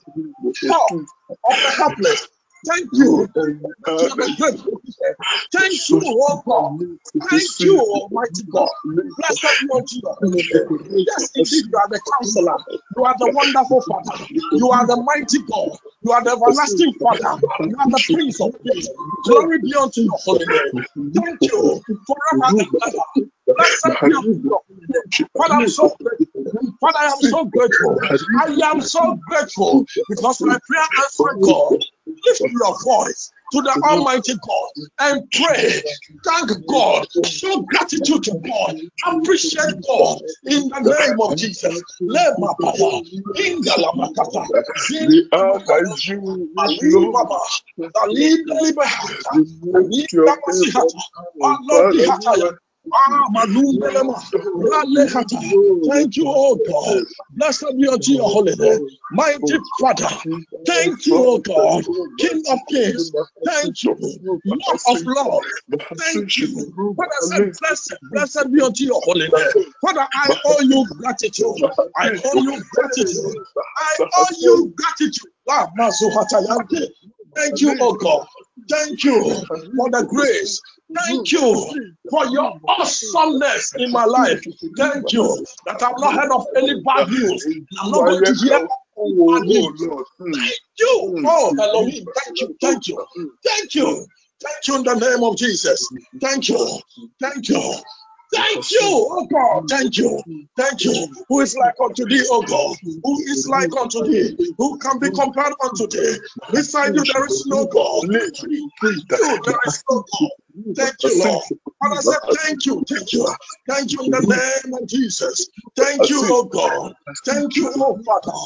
Help 0.67 0.91
of 0.91 1.55
the 1.61 1.71
helpless. 1.75 2.27
Thank 2.67 2.89
you. 2.97 3.27
That 3.35 3.55
you 3.97 4.05
are 4.05 4.17
the 4.17 4.33
great 4.37 4.59
Thank 5.53 5.89
you, 5.89 6.01
oh 6.05 6.41
God. 6.47 6.71
Thank 7.29 7.51
you, 7.63 7.79
Almighty 7.79 8.43
God. 8.51 8.69
Blessed 9.17 9.61
your 9.61 9.81
name. 9.83 10.01
Yes, 11.07 11.31
indeed, 11.35 11.65
you 11.71 11.77
are 11.77 11.89
the 11.89 12.01
counselor. 12.13 12.57
You 12.97 13.05
are 13.05 13.15
the 13.19 13.29
wonderful 13.29 13.81
Father. 13.81 14.25
You 14.29 14.69
are 14.71 14.87
the 14.87 14.97
mighty 14.97 15.39
God. 15.49 15.77
You 16.03 16.11
are 16.13 16.23
the 16.23 16.31
everlasting 16.31 16.93
Father. 17.01 17.41
You 17.67 17.75
are 17.79 17.89
the 17.89 18.03
Prince 18.11 18.41
of 18.41 18.51
Peace. 18.63 18.89
Glory 19.25 19.59
be 19.61 19.75
unto 19.75 20.01
your 20.01 20.17
holy 20.25 20.45
name. 20.47 20.73
Thank 21.15 21.39
you 21.51 21.81
forever 22.07 22.53
and 22.59 22.69
ever. 22.87 23.03
Blessed 23.57 23.99
be 24.03 24.13
unto 24.15 24.41
your. 24.43 24.61
Father, 25.37 25.55
I'm 25.55 25.67
so 25.67 25.95
grateful. 26.03 26.45
Father, 26.81 26.99
I 26.99 27.07
am 27.13 27.21
so 27.21 27.45
grateful. 27.45 28.01
I 28.37 28.45
am 28.71 28.81
so 28.81 29.19
grateful 29.27 29.85
because 30.09 30.41
my 30.43 30.57
prayer 30.67 30.85
answered 31.03 31.41
God. 31.41 31.77
Lift 32.25 32.43
your 32.53 32.75
voice 32.83 33.31
to 33.53 33.61
the 33.61 33.77
Almighty 33.83 34.33
God 34.35 34.69
and 34.99 35.31
pray. 35.31 35.81
Thank 36.25 36.51
God. 36.67 37.07
Show 37.25 37.61
gratitude 37.63 38.23
to 38.25 38.35
God. 38.45 38.75
Appreciate 39.07 39.75
God 39.87 40.19
in 40.47 40.69
the 40.69 40.81
name 40.81 41.21
of 41.21 41.37
Jesus. 41.37 41.83
Lema 42.09 42.55
baba, 42.61 43.01
ingala 43.39 43.93
makata, 43.95 44.49
zinga 44.77 45.45
makata, 45.45 45.97
alibaba, 46.57 47.39
alibaba, 48.03 48.03
alibaba, 48.03 48.87
alibaba 49.75 50.37
masihata, 50.47 51.01
alobi 51.43 52.03
hataya, 52.05 52.51
Ah, 52.51 52.51
Malundelema, 52.51 52.51
Ralehata. 52.51 52.68
Ah, 52.93 53.29
thank 55.87 56.17
you, 56.17 56.25
oh 56.27 56.57
God. 56.67 57.03
Blessed 57.31 57.65
be 57.79 57.87
unto 57.87 58.13
your 58.13 58.29
holy 58.29 58.55
name. 58.55 58.79
Mighty 59.11 59.57
Father, 59.79 60.09
thank 60.65 61.05
you, 61.07 61.17
oh 61.17 61.39
God. 61.39 61.85
King 62.19 62.43
of 62.49 62.59
kings, 62.67 63.13
thank 63.45 63.83
you. 63.83 63.97
Lord 64.45 64.81
of 64.87 65.01
lords, 65.05 65.63
thank 65.97 66.37
you. 66.37 66.73
Father 66.97 67.11
said, 67.21 67.43
blessed, 67.61 67.95
blessed 68.13 68.51
be 68.53 68.61
unto 68.61 68.83
your 68.85 69.01
holy 69.03 69.29
name. 69.29 69.53
Father, 69.85 70.07
I 70.13 70.31
owe 70.45 70.61
you 70.61 70.87
gratitude. 71.01 71.55
I 71.97 72.11
owe 72.25 72.35
you 72.37 72.65
gratitude. 72.71 73.35
I 73.77 73.97
owe 74.17 74.35
you 74.39 74.73
gratitude. 74.77 75.31
Ah, 75.49 75.69
Thank 77.35 77.61
you, 77.61 77.75
oh 77.79 77.93
God. 77.93 78.27
Thank 78.69 79.03
you 79.03 79.23
for 79.75 79.89
the 79.91 80.05
grace. 80.09 80.61
Thank 80.95 81.31
you 81.31 81.93
for 82.09 82.25
your 82.27 82.51
awesomeness 82.67 83.73
in 83.77 83.91
my 83.91 84.05
life. 84.05 84.43
Thank 84.77 85.11
you 85.13 85.45
that 85.65 85.81
I've 85.83 85.99
not 85.99 86.13
heard 86.15 86.31
of 86.31 86.45
any 86.55 86.81
bad 86.83 87.09
news. 87.09 87.45
I'm 87.81 87.91
not 87.91 88.07
going 88.07 88.23
to 88.25 88.33
hear 88.33 88.59
bad 88.59 89.43
news. 89.43 89.81
Thank 90.33 90.59
you. 90.79 91.21
Oh, 91.25 91.53
Elohim. 91.59 92.05
Thank 92.23 92.41
you. 92.41 92.55
Thank 92.61 92.87
you. 92.87 93.05
Thank 93.45 93.75
you. 93.75 94.05
Thank 94.41 94.67
you 94.67 94.75
in 94.77 94.83
the 94.83 94.95
name 94.95 95.23
of 95.23 95.37
Jesus. 95.37 95.87
Thank 96.21 96.49
you. 96.49 96.79
Thank 97.21 97.49
you. 97.49 97.73
Oh 98.35 98.41
Thank 98.41 98.71
you, 98.71 98.79
oh 99.11 99.27
God. 99.27 99.63
Thank 99.69 99.97
you. 99.97 100.23
Thank 100.57 100.85
you. 100.85 101.07
Who 101.29 101.41
is 101.41 101.55
like 101.57 101.75
unto 101.83 102.05
thee, 102.07 102.25
oh 102.29 102.43
God? 102.43 102.77
Who 103.03 103.19
is 103.21 103.47
like 103.49 103.75
unto 103.77 104.03
thee? 104.03 104.37
Who 104.57 104.77
can 104.79 104.99
be 104.99 105.11
compared 105.11 105.53
unto 105.63 105.87
thee? 105.87 106.17
Beside 106.51 106.95
you, 106.95 107.05
there 107.05 107.25
is 107.25 107.45
no 107.49 107.67
God. 107.67 108.03
You. 108.49 108.71
There 109.45 109.59
is 109.65 109.83
no 109.89 110.05
God. 110.19 110.29
Thank 110.75 110.95
you, 111.05 111.19
Lord. 111.19 111.43
And 111.81 111.93
I 111.93 112.01
said, 112.01 112.19
Thank 112.33 112.65
you, 112.65 112.83
thank 112.89 113.13
you, 113.13 113.27
thank 113.69 113.91
you 113.93 114.01
in 114.03 114.11
the 114.11 114.21
name 114.65 114.73
of 114.75 114.87
Jesus. 114.87 115.49
Thank 115.77 116.09
you, 116.09 116.23
oh 116.29 116.45
God. 116.45 116.93
Thank 117.25 117.55
you, 117.55 117.71
oh 117.75 117.99
Father. 118.05 118.37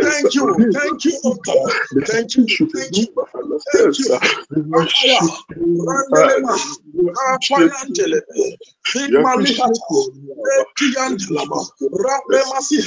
Thank 0.00 0.34
you, 0.34 0.68
thank 0.72 1.04
you, 1.04 1.20
oh 1.24 1.34
God. 1.44 1.72
Thank 2.06 2.36
you, 2.36 2.46
thank 2.74 2.96
you, 2.98 3.10
thank 3.72 3.98
you. 3.98 4.18
Rapaya, 4.68 5.20
Randelema, 5.88 6.58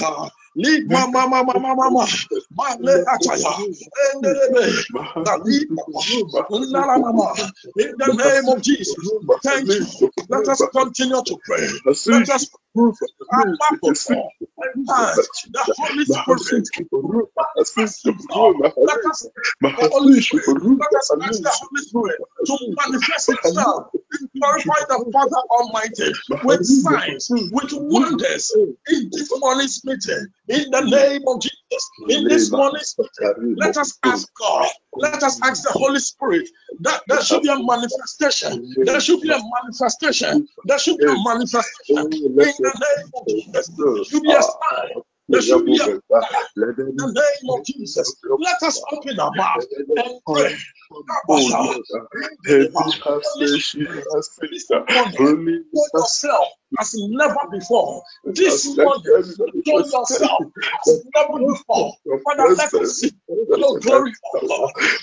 ah, 0.03 0.29
Ligma 0.57 1.11
mama 1.11 1.43
mama 1.43 1.75
mama, 1.75 2.07
Male 2.57 2.99
Ataya, 3.07 3.55
Endelebe, 4.13 4.83
in 7.77 7.95
the 7.97 8.13
name 8.17 8.49
of 8.49 8.61
Jesus. 8.61 9.13
Thank 9.43 9.79
you. 9.79 9.87
Let 10.29 10.47
us 10.49 10.67
continue 10.75 11.23
to 11.23 11.37
pray. 11.45 11.67
Let 12.07 12.29
us 12.29 12.49
prove 12.75 12.97
the 13.25 13.35
the 15.51 15.65
Holy 15.77 16.05
Spirit. 16.05 16.41
Let 21.19 21.39
us 21.45 21.61
to 22.45 22.59
manifest 22.77 23.29
itself 23.29 23.85
glorify 24.39 24.75
the 24.89 25.05
Father 25.11 25.41
Almighty 25.51 26.13
with 26.43 26.65
signs, 26.65 27.29
with 27.51 27.71
wonders 27.73 28.51
in 28.89 29.09
this 29.11 29.31
morning's 29.39 29.83
meeting. 29.85 30.27
In 30.49 30.69
the 30.71 30.81
name 30.81 31.21
of 31.27 31.41
Jesus. 31.41 31.89
In 32.09 32.27
this 32.27 32.51
morning, 32.51 32.81
let 33.57 33.77
us 33.77 33.97
ask 34.03 34.27
God. 34.39 34.67
Let 34.95 35.23
us 35.23 35.39
ask 35.43 35.63
the 35.63 35.71
Holy 35.71 35.99
Spirit 35.99 36.49
that 36.81 37.01
there 37.07 37.21
should 37.21 37.43
be 37.43 37.49
a 37.49 37.57
manifestation. 37.63 38.73
There 38.83 38.99
should 38.99 39.21
be 39.21 39.29
a 39.29 39.39
manifestation. 39.63 40.47
There 40.65 40.79
should 40.79 40.97
be 40.97 41.05
a 41.05 41.15
manifestation. 41.23 42.11
In 42.11 42.35
the 42.37 42.45
name 42.45 43.11
of 43.15 43.27
Jesus. 43.27 43.69
There 43.77 44.03
should 44.05 44.23
be 44.23 44.31
a 44.33 44.41
sign. 44.41 45.03
There 45.29 45.41
be 45.65 45.79
a 45.79 45.87
in 46.87 46.95
the 46.97 47.07
name 47.07 47.49
of 47.51 47.65
Jesus. 47.65 48.17
Let 48.37 48.61
us 48.63 48.81
open 48.93 49.19
our 49.19 49.33
mouth 49.35 49.65
and 49.97 50.13
pray. 50.27 50.55
Yourself 55.73 56.47
as 56.79 56.95
never 56.95 57.35
before. 57.51 58.03
This 58.35 58.65
morning, 58.83 59.03
show 59.67 59.79
yourself 59.79 60.43
as 60.83 61.03
never 61.15 61.39
before. 61.45 61.93
Father, 62.25 62.55
let 62.57 62.73
us 62.75 62.91
see 62.99 63.11
your 63.55 63.79
glory. 63.79 64.13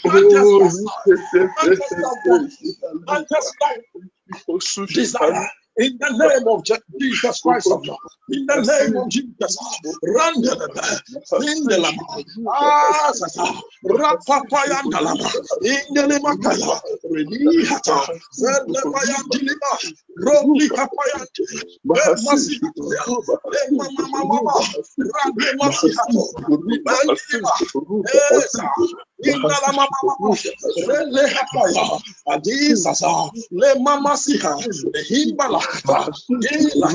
Grant 0.06 0.34
us 0.34 0.54
your 0.58 0.70
voice. 0.70 1.00
Grant 3.06 3.32
us 3.32 3.54
your 3.58 3.78
desire. 4.92 5.48
In 5.80 5.98
the 5.98 6.10
name 6.12 6.48
of 6.48 6.64
Jesus 7.00 7.42
Christ 7.42 7.72
of 7.72 7.86
God. 7.86 7.98
In 8.30 8.46
the 8.46 8.62
name 8.62 8.96
of 9.02 9.10
Jesus. 9.10 9.58
Randelaba. 10.04 11.02
Indelama. 11.40 12.24
Ah, 12.54 13.10
Asasa. 13.10 13.44
Rapapayandalama. 13.84 15.32
Indelimakaya. 15.64 16.80
Renihata. 17.10 17.98
Zelebayandilima. 18.32 19.72
Roli 20.18 20.70
kapayante. 20.70 21.44
Masihatoya. 21.86 23.04
Mama. 24.22 24.60
Rande 24.98 25.48
masihato. 25.60 26.24
Mandilima. 26.86 27.52
Esa. 28.38 28.70
Siha. 34.16 34.58
Himbala. 35.08 35.60
Jesus, 36.40 36.86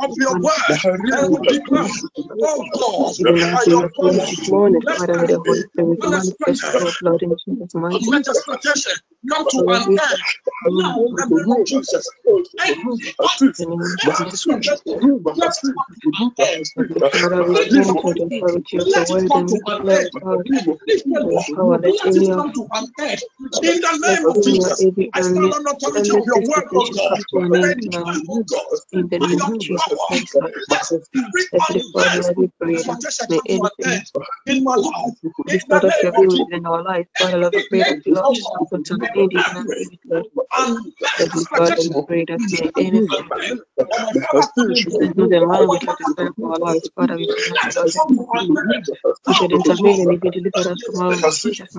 Of 0.00 0.12
your 0.16 0.34
word. 0.34 0.54
And 1.12 1.30
we 1.30 1.40
declare, 1.48 1.88
oh 2.42 2.64
God, 2.72 3.16
come 9.26 9.46
to 9.48 9.60
an 9.70 9.82
end 9.88 10.20
in 10.66 11.14
the 11.16 11.26
name 11.26 11.50
of 11.50 11.64
Jesus. 11.64 12.12
Thank 24.04 24.24
you 24.32 24.70
I 25.14 25.20
stand 25.22 25.52
on 25.54 25.66
authority 25.66 26.10
of 26.12 26.26
your 26.26 26.40
word, 26.42 26.66
God 26.72 27.18
name 27.48 27.90
now 27.90 28.04
in 28.92 29.08
the 29.08 29.20
name 29.20 29.42
of 29.42 29.58
Jesus 29.58 30.04
Christ 30.06 30.34
of 30.36 30.46
Nazareth. 30.68 31.08
Every 31.54 31.80
Father, 31.92 32.24
every 32.30 32.50
prayer, 32.60 32.84
may 33.28 33.42
anything 33.46 34.06
disorder 35.48 35.92
your 36.02 36.12
will 36.12 36.46
in 36.50 36.66
our 36.66 36.82
life. 36.82 37.06
Father, 37.18 37.38
Lord, 37.38 37.56
I 37.56 37.60
pray 37.70 37.84
that 37.84 37.98
you 38.06 38.14
Lord 38.14 38.30
will 38.58 38.66
contaminate 38.68 39.32
it 39.32 39.48
and 39.54 39.70
every 39.80 40.00
Lord. 40.10 40.26
Every 41.18 41.46
Father, 41.56 41.82
we 41.84 41.96
pray 42.06 42.24
that 42.28 42.42
may 42.48 42.70
anything 42.76 43.32
is 44.68 44.86
not 45.16 45.32
of 45.40 45.68
with 45.68 45.82
your 45.84 45.94
desire 45.96 46.32
our 46.44 46.58
lives. 46.58 46.90
Father, 46.96 47.18
we 47.18 47.28
pray 47.28 47.52
that 47.52 47.68
you 49.26 49.34
should 49.34 49.52
intervene 49.52 50.00
and 50.00 50.12
you 50.12 50.20
will 50.22 50.30
deliver 50.30 50.70
us 50.70 50.84
our 51.00 51.16
sins. 51.16 51.78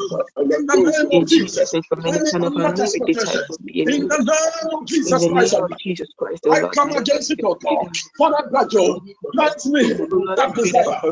In 1.11 1.27
Jesus' 1.27 1.73
name, 1.73 1.83
from 1.89 2.05
any 2.07 2.23
kind 2.31 2.45
of 2.45 2.53
harmonic 2.55 3.03
attack 3.09 3.39
from 3.47 3.57
the 3.65 3.83
enemy. 3.83 4.09
In 4.09 4.09
the 4.09 4.15
name 4.19 4.67
of 4.75 4.87
Jesus 4.87 5.27
Christ, 5.27 5.55
Jesus 5.85 6.09
Christ, 6.19 6.47
I 6.51 6.65
In 6.75 6.97
against 6.97 7.31
it, 7.31 7.39
O 7.45 7.55
God. 7.55 7.87
Father, 8.19 8.49
God, 8.53 8.73
you 8.73 9.01
grant 9.35 9.65
me 9.67 9.83
that 10.37 10.55
desire. 10.55 11.03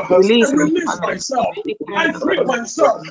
release 0.09 0.53
release 0.55 1.01
myself. 1.03 1.57
I 1.97 2.13
free 2.23 2.43
myself 2.45 2.66
himself 2.67 3.03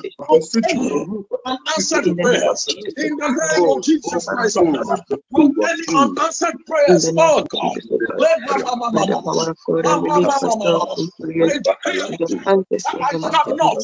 and 1.46 1.58
answer 1.74 2.02
prayers 2.20 2.68
in 2.96 3.16
the 3.16 3.28
name 3.28 3.68
of 3.70 3.82
Jesus 3.82 4.26
Christ 4.28 4.56
of 4.58 4.66
Nazareth. 4.68 5.02
Unanswered 5.94 6.56
prayers, 6.66 7.12
oh 7.18 7.44
God, 7.50 7.78
let 8.18 8.38
I 13.00 13.14
shall 13.20 13.56
not, 13.56 13.78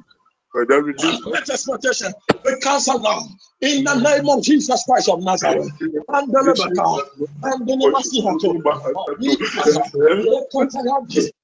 let 1.32 1.48
expectation 1.50 2.12
be 2.44 2.52
cancelled 2.62 3.02
now 3.02 3.20
in 3.62 3.84
the 3.84 3.94
name 3.96 4.28
of 4.28 4.42
Jesus 4.42 4.84
Christ 4.84 5.08
of 5.08 5.22
Nazareth. 5.22 5.68
And 6.08 6.32
the 6.32 6.40
Lebeka, 6.40 7.00
and 7.44 7.66
the 7.68 7.76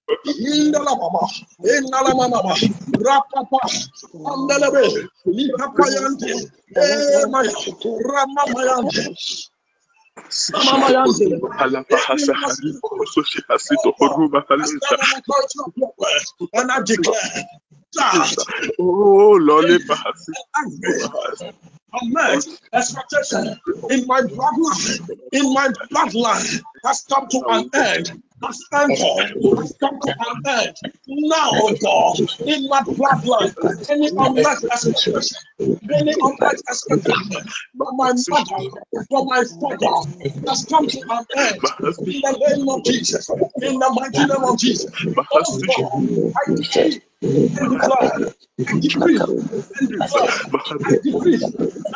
Lebasihato, 0.09 0.27
in 0.27 0.73
the 0.73 0.79
Lamama, 0.79 1.29
in 1.65 1.85
the 1.85 1.99
Lamama, 2.07 2.55
Rapapa, 3.05 3.61
and 6.77 7.27
Emaya, 7.27 7.55
Ramamayante. 8.05 9.17
I 16.71 16.81
declare 16.85 17.45
Oh, 18.81 19.39
Amen. 21.95 22.41
Expectation 22.73 23.61
in 23.91 24.07
my 24.07 24.21
bloodline, 24.23 25.01
in 25.33 25.53
my 25.55 25.69
bloodline 25.91 26.63
has 26.85 27.05
come 27.11 27.29
to 27.29 27.43
an 27.49 27.71
end. 27.75 28.13
Has 28.43 28.61
has 28.73 29.77
come 29.81 30.01
to 30.01 30.15
an 30.19 30.37
end. 30.47 30.77
Now, 31.09 31.51
oh 31.55 31.75
God, 31.83 32.17
in 32.47 32.69
my 32.69 32.81
bloodline, 32.83 33.55
any 33.91 34.11
unmet 34.19 34.59
expectation, 34.73 35.39
any 35.93 36.15
unmet 36.23 36.63
expectation 36.69 37.47
from 37.79 37.97
my 37.97 38.13
mother, 38.31 38.65
from 39.11 39.27
my 39.27 39.45
father, 39.61 40.11
has 40.49 40.65
come 40.67 40.89
to 40.89 41.03
an 41.11 41.27
end. 41.37 41.61
In 42.07 42.21
the 42.23 42.55
name 42.57 42.69
of 42.69 42.85
Jesus, 42.85 43.29
in 43.63 43.79
the 43.79 43.91
mighty 44.01 44.27
name 44.27 44.45
of 44.45 44.59
Jesus. 44.59 44.91
Oh 45.33 45.59
God, 45.67 45.93
I 46.37 46.53
decree 46.55 47.03
and 47.57 47.71
declare, 47.71 48.13
I 48.69 48.75
decree 48.81 49.19
and 49.81 49.89
declare, 49.91 50.31
I 50.85 50.93
decree 51.03 51.41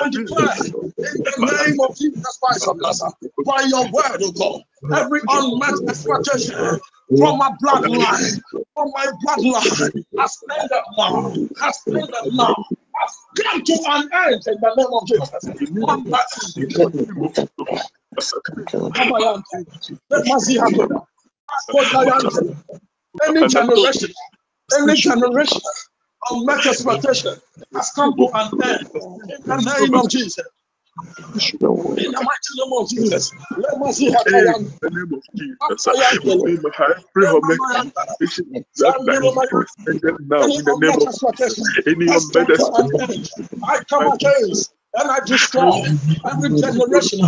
and 0.01 0.13
declare 0.13 0.55
in 0.67 1.23
the 1.25 1.65
name 1.67 1.81
of 1.81 1.97
Jesus 1.97 2.39
Christ 2.43 2.69
of 2.69 2.77
Nazareth, 2.81 3.15
by 3.45 3.63
your 3.69 3.85
word, 3.91 4.23
O 4.23 4.33
God, 4.33 4.63
every 4.97 5.21
unmet 5.29 5.75
expectation 5.89 6.55
from 7.19 7.39
my 7.39 7.51
bloodline, 7.63 8.41
from 8.75 8.93
my 8.95 9.07
bloodline, 9.25 10.05
has 10.19 10.39
ended 10.51 10.71
now, 10.99 11.35
has 11.61 11.79
ended 11.89 12.33
now, 12.33 12.55
has 13.01 13.17
come 13.37 13.63
to 13.65 13.73
an 13.89 14.09
end 14.13 14.43
in 14.47 14.57
the 14.61 14.75
name 14.77 14.93
of 14.93 15.07
Jesus. 15.07 15.31
Let 20.11 20.27
mercy 20.27 20.59
happen. 20.59 20.89
Any 23.27 23.47
generation, 23.47 24.11
any 24.79 24.95
generation 24.95 25.61
unmet 26.31 26.67
expectation 26.67 27.37
has 27.75 27.91
come 27.95 28.17
to 28.17 28.29
an 28.35 28.53
end. 28.63 28.89
In 29.29 29.45
the 29.47 29.79
name 29.81 29.95
of 29.95 30.09
Jesus. 30.11 30.45
In 31.99 32.13
the 32.13 32.23
mighty 32.23 32.53
name 32.57 32.73
of 32.81 32.89
Jesus. 32.89 33.33
Let 33.57 33.79
me 33.81 33.93
see 33.93 34.11
In 34.27 34.71
the 34.83 34.91
name 34.91 35.13
of 35.15 35.23
Jesus. 35.37 35.87
We 35.93 36.01
have 36.01 37.05
pray 37.15 37.27
for 37.27 37.43
me. 37.43 37.59
That 38.79 38.97
night. 39.03 39.21
And 39.87 40.01
then 40.03 40.17
now, 40.29 40.45
in 40.45 40.65
the 40.65 40.77
name 40.81 40.99
of 40.99 41.11
Jesus. 41.15 41.61
Any 41.87 42.07
has 42.13 42.27
come 42.27 42.47
unmet 42.47 42.57
to 42.57 42.67
an 42.75 42.91
end. 43.11 43.31
I 43.65 43.81
come 43.89 44.07
expectation. 44.07 44.15
against 44.15 44.73
and 44.97 45.11
I 45.11 45.21
destroy 45.27 45.73
every 46.27 46.51
expectation 46.51 47.21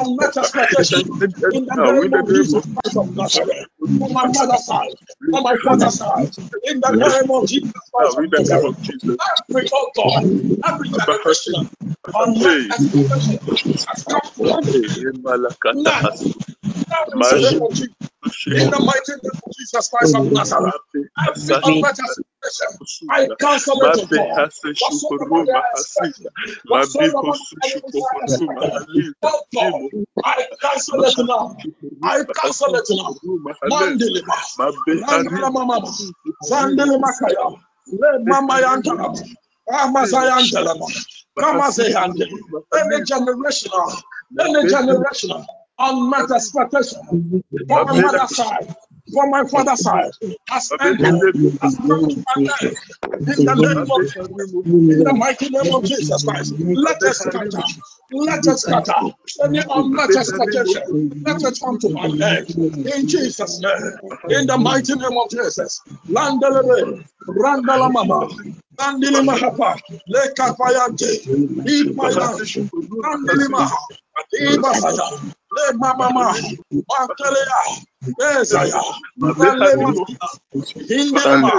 And 0.00 0.66
then 0.72 0.84
in 1.52 1.66
the 1.66 1.76
name 1.82 2.14
of 2.14 2.32
Jesus 2.32 2.66
Christ 2.74 2.96
of 2.98 3.08
Nazareth. 3.16 3.68
On 4.00 4.12
my 4.12 4.26
mother's 4.26 4.64
side, 4.66 4.94
on 5.32 5.42
my 5.44 5.56
father's 5.64 5.96
side, 5.96 6.30
in 6.64 6.80
the 6.80 6.92
name 6.92 7.30
of 7.30 7.46
Jesus 7.46 7.72
Christ 7.94 8.18
of 8.18 8.24
in 8.24 8.30
the 8.30 8.42
name 8.42 8.62
Nazareth. 8.62 8.74
Every 9.50 9.68
oh 9.74 9.90
God, 9.96 10.22
every 10.66 10.88
generational 10.90 11.66
unmet 12.14 12.58
Hey, 12.78 13.06
expectation 13.12 13.72
has 13.88 14.04
come 14.10 14.20
to 14.36 14.44
end. 14.58 14.68
Now, 15.72 16.10
in 17.14 17.26
the 17.28 17.40
name 17.52 17.62
of 17.62 17.74
Jesus. 17.74 17.94
In 18.56 18.70
the 18.70 18.80
mighty 18.80 19.12
name 19.12 19.40
of 19.44 19.52
Jesus 19.58 19.88
Christ 19.88 20.14
of 20.16 20.26
Nazareth, 20.32 20.74
Mape 20.86 21.10
every 21.28 21.46
Hasashi. 21.56 22.24
I 23.10 23.28
cancel 23.40 23.82
it 23.82 23.94
to 23.94 24.06
God. 24.14 24.38
Hase 24.38 24.74
Whatsoever 24.80 25.42
they 25.46 25.52
Shukuruma 25.52 25.52
are 25.52 25.70
expecting, 25.72 26.26
Hasita. 26.26 26.30
whatsoever 26.68 27.22
Mabiko 27.22 27.28
my 27.28 27.36
enemies 27.66 27.96
are 28.02 28.18
Sushukuruma 28.20 28.24
expecting, 28.24 28.72
Halita. 28.72 29.14
God, 29.22 29.40
Imo. 29.54 29.90
I 30.24 30.46
cancel 30.60 31.04
it 31.04 31.14
now. 31.18 31.56
I 32.02 32.24
cancel 32.34 32.74
it 32.76 32.88
now. 32.90 33.14
Shukuruma 33.22 33.54
Halita. 33.62 34.16
Mandilima, 34.18 34.36
Mabe 34.58 34.94
Randala 34.94 35.52
Harimu. 35.52 35.52
Mama, 35.52 35.80
Zandele 36.44 36.98
Makaya, 37.00 37.52
Le 37.86 38.20
Mama 38.24 38.54
Yantalama, 38.60 39.22
Amazayantalama, 39.70 40.88
Kamazayande, 41.40 42.26
any 42.78 43.02
generational, 43.04 43.92
any 44.40 44.64
generational, 44.66 45.44
unmet 45.78 46.30
expectation 46.30 47.00
from 47.68 47.82
my 47.84 47.94
mother's 47.94 48.34
side, 48.34 48.68
from 49.12 49.30
my 49.30 49.44
father's 49.44 49.82
side, 49.82 50.12
has 50.50 50.72
ended, 50.80 51.16
has 51.62 51.78
come 51.88 52.08
to 52.08 52.16
an 52.36 52.46
end. 52.62 52.76
In 53.26 53.44
the 53.44 53.54
name 53.56 53.90
of 53.90 54.06
Jesus, 54.08 54.56
in 54.90 55.04
the 55.04 55.14
mighty 55.14 55.50
name 55.50 55.70
of 55.72 55.84
Jesus 55.84 56.24
Christ, 56.24 56.54
let 56.74 57.02
us 57.04 57.24
scatter, 57.24 57.64
let 58.12 58.46
us 58.48 58.62
scatter 58.64 58.94
any 59.44 59.60
unmet 59.70 60.16
expectation, 60.16 60.82
let 61.26 61.42
it 61.42 61.58
come 61.62 61.78
to 61.80 61.90
an 61.96 62.22
end. 62.22 62.48
In 62.94 63.06
Jesus' 63.08 63.60
name, 63.62 63.92
in 64.28 64.46
the 64.46 64.58
mighty 64.58 64.94
name 64.96 65.16
of 65.18 65.30
Jesus, 65.30 65.82
Landalebe, 66.08 67.04
Randala 67.28 67.92
Mama, 67.92 68.28
Nandili 68.78 69.22
Mahapa, 69.26 69.78
Lekapayante, 70.08 71.28
Ipayan, 71.66 72.40
Nandilima, 73.02 73.70
Ibasaya, 74.34 75.10
Le 75.52 75.72
Mama, 75.78 76.32
Ezaya, 76.32 77.97
Mabe 79.20 79.46
Ralema, 79.46 79.92
Harimu. 79.94 80.06
Hindilima, 80.88 81.54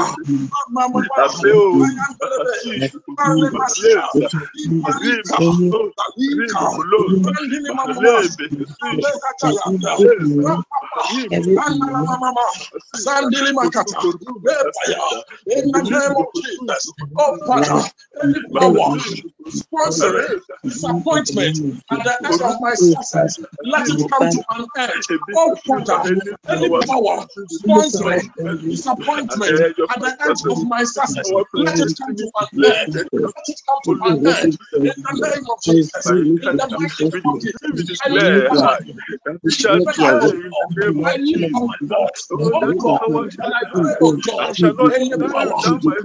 Mama, 0.70 1.02
Apeo. 1.26 1.64
Ayantelebe, 1.84 2.56
Hasishu. 2.64 3.00
Alemasia, 3.18 4.04
Mahaleza. 4.08 4.36
Ipalika, 4.64 5.38
Rimo. 5.40 5.94
Talika, 5.98 6.62
Rimo. 6.62 6.84
Lord. 6.92 7.22
Randilima 7.26 7.84
Mama, 7.90 8.12
Mahalebe. 8.12 8.48
Hasishu. 8.52 8.68
Alekatayanda, 8.88 9.94
Mahaleza. 9.98 10.46
Rapapa, 10.46 11.02
Harimu. 11.04 11.56
Randala 11.56 12.20
Mama, 12.20 12.46
Hasita. 12.74 13.04
Sandilima 13.04 13.70
Kata, 13.72 14.02
Kusukuruma. 14.02 14.42
Lepaya, 14.46 15.02
Hasita. 15.04 15.24
in 15.48 15.72
the 15.72 15.84
name 15.90 16.18
of 16.18 16.28
Jesus, 16.36 16.94
oh 17.18 17.38
Father, 17.48 17.82
any 18.24 18.42
power 18.58 18.98
Mahasishu. 18.98 19.32
sponsoring 19.50 20.40
disappointment 20.64 21.58
at 21.92 22.04
the 22.04 22.16
end 22.30 22.42
of 22.44 22.56
my 22.60 22.74
success, 22.76 23.40
let 23.64 23.90
it 23.90 24.00
come 24.10 24.30
to 24.30 24.44
an 24.52 24.68
end. 24.78 25.04
Oh 25.36 25.56
Father, 25.68 26.02
Any 26.50 26.70
power 26.88 27.26
sponsoring 27.52 28.32
disappointment 28.70 29.32
at 29.32 29.40
the 29.56 29.66
edge 29.70 29.80
of 29.80 29.90
at 29.92 30.00
my 30.00 30.04
the 30.04 30.18
end 30.24 30.42
of 30.50 30.64
my 30.64 30.84
success, 30.86 31.34
let 31.56 31.80
it 31.80 31.94
come 32.00 32.16
to 32.18 32.32
an 32.42 32.48
Let 32.54 32.78
end. 32.84 32.96
it 32.96 33.08
come. 33.18 33.34
Let 33.36 33.48
it 33.48 33.62
come 33.68 33.82
to 33.86 33.94
an 34.04 34.28
end. 34.28 34.58
In 34.84 34.94
the 35.04 35.14
name 35.36 35.46
of 35.52 35.62
Jesus, 35.64 36.14
in 36.42 36.56
the 36.58 36.68
mighty 36.70 37.06
name 37.14 37.24
of 37.28 37.42
Jesus, 37.42 37.62
I 38.02 38.10
lift 38.10 38.28
declare 38.28 38.50
my 38.50 38.58
high 38.62 38.80
hand. 38.82 39.22
that 39.26 39.40
it 39.44 39.54
shall 39.54 39.82
When 39.84 39.96
be 39.98 40.06
I, 40.06 40.14
oh 40.22 40.22
so 40.22 40.34
in 40.34 40.34
God, 40.52 40.86
name 40.86 41.00
of 41.02 41.14
I 41.14 41.18
lift 41.18 41.46
up 41.56 41.64
Jesus. 41.64 41.68
my 41.68 41.78
voice, 41.88 42.28
Oh, 42.40 42.52
oh 42.62 42.74
God, 42.74 43.02
and 43.42 43.54
I 43.54 43.64
pray, 43.74 43.96
oh 44.02 44.18
God, 44.28 44.56
any 44.96 45.14
power. 45.30 45.64
without 45.64 45.80
my 45.84 45.96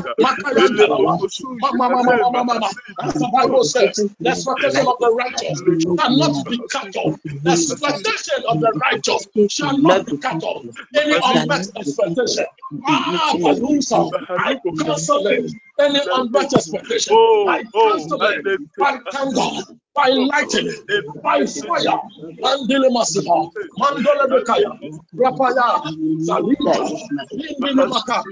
Ele 0.58 0.88
makayantala 0.88 0.98
baba, 1.04 1.18
boko 1.18 1.28
suji 1.28 1.80
mama 1.80 1.90
mama 1.90 2.18
ele 2.18 2.32
mama 2.32 2.44
mama. 2.44 2.70
mahasita. 2.70 3.06
As 3.08 3.14
the 3.20 3.28
Bible 3.34 3.64
says, 3.64 4.06
the 4.24 4.30
expectation 4.32 4.88
of 4.88 4.98
the 5.00 5.12
righteous 5.12 5.64
shall 5.98 6.18
not 6.18 6.48
be 6.48 6.62
cut 6.72 6.96
off. 6.96 7.20
The 7.44 7.52
expectation 7.52 8.44
of 8.50 8.60
the 8.62 8.74
righteous 8.82 9.28
shall 9.50 9.78
not 9.78 10.06
be 10.06 10.18
cut 10.18 10.44
off. 10.44 10.66
Any 10.96 11.16
unmet 11.24 11.68
expectation, 11.78 12.46
ah, 12.88 13.38
Balusa, 13.44 14.12
I 14.38 14.60
cancel 14.78 15.28
it. 15.28 15.52
Any 15.80 16.02
unmet 16.14 16.54
expectation, 16.54 17.16
Oh, 17.16 17.46
I 17.46 17.64
oh, 17.74 17.90
cancel 17.90 18.22
it 18.24 18.46
Alete 18.46 18.58
by 18.80 19.00
thunder, 19.12 19.64
by 19.96 20.10
lightning, 20.10 20.88
by 21.24 21.46
fire. 21.46 22.00
Mandele 22.44 22.90
Masiha, 22.92 23.52
Mandole 23.80 24.28
Bekaya, 24.32 24.72
Rapaya, 25.20 25.82
Zalika, 26.20 26.76
Lindele 27.38 27.88
Maka, 27.90 28.26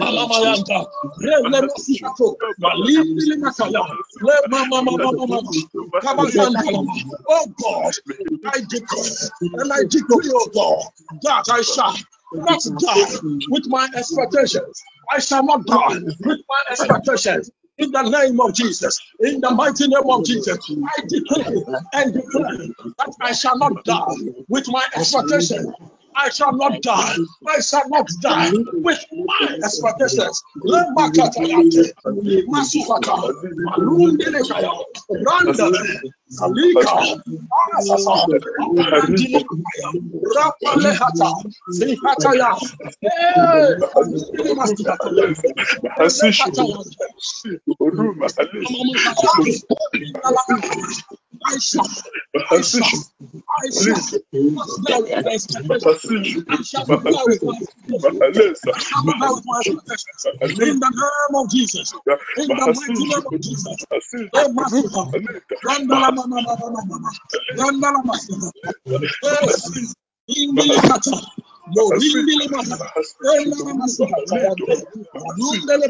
Malamayanta, 0.00 0.86
Rele 1.22 1.62
Masihato, 1.62 2.36
Malindele 2.62 3.36
Makaya, 3.42 3.84
Le 4.22 4.34
Mama 4.48 4.82
Mama 4.82 5.12
Mama, 5.14 5.40
Kabazantalama. 6.02 6.94
Oh 7.28 7.46
God, 7.62 7.94
I 8.54 8.60
declare 8.68 9.30
and 9.58 9.72
I 9.72 9.78
decree, 9.90 10.32
oh 10.34 10.48
God, 10.54 10.84
that 11.22 11.44
I 11.50 11.62
shall 11.62 11.94
not 12.34 12.60
die 12.78 13.16
with 13.50 13.64
my 13.68 13.88
expectations. 13.96 14.82
I 15.10 15.20
shall 15.20 15.44
not 15.44 15.66
die 15.66 15.98
with 16.24 16.40
my 16.48 16.62
expectations. 16.70 17.50
In 17.78 17.92
the 17.92 18.02
name 18.02 18.40
of 18.40 18.54
Jesus, 18.54 19.00
in 19.20 19.40
the 19.40 19.50
mighty 19.50 19.88
name 19.88 20.08
of 20.08 20.24
Jesus, 20.24 20.58
I 20.84 21.02
decree 21.08 21.64
and 21.92 22.14
declare 22.14 22.58
that 22.98 23.16
I 23.20 23.32
shall 23.32 23.58
not 23.58 23.84
die 23.84 24.16
with 24.48 24.66
my 24.68 24.86
expectations. 24.94 25.68
I 26.16 26.30
shall 26.30 26.52
not 26.56 26.80
die. 26.82 27.16
I 27.48 27.60
shall 27.60 27.88
not 27.88 28.08
die 28.22 28.50
with 28.72 29.04
my 29.12 29.58
expectations. 29.64 30.42
Lemakatayante, 30.64 31.92
Masufata, 32.48 33.16
Malundelekaya, 33.66 34.72
Randale, 35.26 36.00
Salika, 36.30 37.20
Asasa, 37.76 38.16
Ayandilikaya, 38.78 39.88
Rapalehata, 40.36 41.30
Zikataya, 41.70 42.56
Eh, 43.02 43.76
I 51.46 51.58
shall, 51.58 51.86
I. 51.86 52.58
I. 53.62 53.64
I. 53.64 53.72
I. 59.62 59.70
In 60.58 60.80
the 60.80 60.90
name 60.90 61.36
of 61.36 61.50
Jesus. 61.50 61.94
In 62.36 62.56
the 62.56 62.68
mighty 62.68 63.06
name 63.06 63.26
of 63.26 63.40
Jesus. 63.40 63.86
Uruma 64.34 64.56
Masiha. 64.56 64.56
Alita. 64.64 65.04
Randala 65.64 66.12
mama 66.14 66.42
mama 66.42 66.56
mama 66.60 66.82
mama. 66.88 67.12
Randala. 67.56 68.52
Mahasishu. 69.22 69.94
Indili 70.28 70.80
kata. 70.82 71.16
Morindili 71.66 72.48
maha. 72.50 72.78
Mahasishu. 72.78 73.24
Randala 73.24 73.74
Uruma 73.74 73.74
Masiha. 73.74 74.16
Alito. 74.18 74.28
Tayande. 74.28 74.76
Mahasishu. 75.14 75.68
Randele 75.76 75.88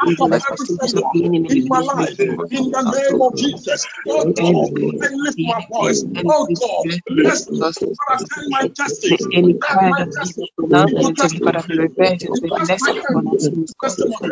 out 0.00 0.20
of 0.20 0.30
every 0.48 0.66
failure 0.80 1.08
in 1.50 1.68
my 1.68 1.80
life, 1.80 2.14
in 2.50 2.70
the 2.70 2.82
name 2.82 3.22
of 3.22 3.36
Jesus. 3.36 3.86
Oh 4.08 4.26
God, 4.34 4.54
I 5.02 5.08
lift 5.14 5.38
my 5.44 5.60
voice. 5.70 6.04
Oh 6.26 6.48
God, 6.60 6.86
destiny. 7.22 7.66
Father, 7.98 8.18
send 8.34 8.46
my 8.50 8.66
destiny. 8.76 9.18
Send 9.70 9.88
my 9.90 10.02
destiny 10.14 10.52
into 10.68 11.12
testimony. 11.18 11.78
Invest 12.34 12.78
my 12.80 12.92
destiny 13.32 13.62
into 13.62 13.74
testimony. 13.82 14.30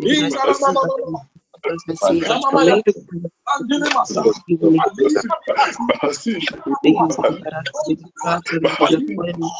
even 0.01 0.23
as 0.25 0.37
we 0.43 0.53
Indala 0.53 0.53
see 0.53 0.75
mama 0.75 0.81
mama. 0.87 1.19
You 1.65 1.71
have 1.71 1.81
us 1.81 1.83
receive 1.87 2.29
us 2.29 2.45
from 2.49 2.61
Ramamaya. 2.61 2.69
every 2.69 2.93
kind 3.11 3.25
of 3.25 3.31
Andelimasa. 3.49 4.23
even 4.47 4.75
if 4.75 4.85
it's 4.97 5.15
Alima. 5.57 5.95
Speaking 6.79 7.09
to 7.09 7.23
the 7.23 7.37
Father, 7.41 7.63
to 7.85 7.95
the 7.95 8.05
God, 8.23 8.41
to 8.45 8.59
the 8.59 8.69
God 8.79 8.93
of 8.95 9.03
Alima. 9.03 9.15
word, 9.15 9.37
Lord. 9.37 9.53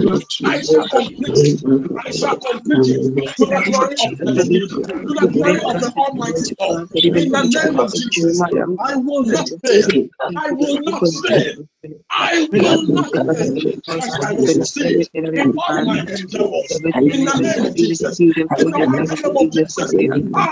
I 0.50 0.62
shall 0.62 0.88
complete 0.90 1.38
it. 1.46 1.62
I 2.06 2.12
shall 2.12 2.38
complete 2.38 2.88
it 2.90 3.04
to 3.38 3.46
the 3.48 3.58
the 3.58 3.62
glory 3.66 3.96
of 4.02 4.14
Heavenly 4.20 4.62
to 5.08 5.14
the 5.16 5.28
glory 5.34 5.62
of 5.64 5.80
the 5.80 5.92
Almighty 5.98 6.56
God. 6.60 6.90
In 7.16 7.32
the 7.32 7.44
the 7.44 7.44
name 7.44 7.80
of 7.80 7.94
Jesus, 7.94 8.46
I 8.80 8.98
will 8.98 9.26
not 9.26 9.50
fail. 9.64 9.96
I 10.36 10.52
will 10.54 10.82
not 10.84 11.08
fail. 11.28 11.68
I 12.12 12.48
will 12.52 12.84
not 12.94 13.14
take 13.14 13.40
us 13.40 13.52
fail, 13.52 13.54
to 13.54 13.62
the 13.62 13.82
but 13.88 14.04
cause 14.04 14.20
I 14.24 14.34
will 14.34 14.48
finish 14.48 14.70
succeed 14.70 14.86
everything 14.86 15.24
that 15.24 15.34
we 15.34 15.44
in 15.44 15.54
all 15.58 15.82
began. 15.82 15.86
my 15.86 16.00
endeavors. 16.10 16.82
Everything, 16.82 17.12
In 17.12 17.26
the 17.26 17.34
Heavenly 17.34 17.54
name 17.58 17.66
Father, 17.66 17.72
of 17.72 17.76
even 17.76 17.98
to 18.00 18.10
Jesus, 18.10 18.22
the 18.36 18.50
in 18.50 18.58
the 18.58 18.58
freedom, 18.58 18.96
mighty 18.96 19.00
everything, 19.00 19.24
name 19.24 19.38
of 19.38 19.52
even 19.52 19.68
for 19.76 19.86
Jesus. 19.86 19.94
the 19.94 20.04
Ah, 20.36 20.52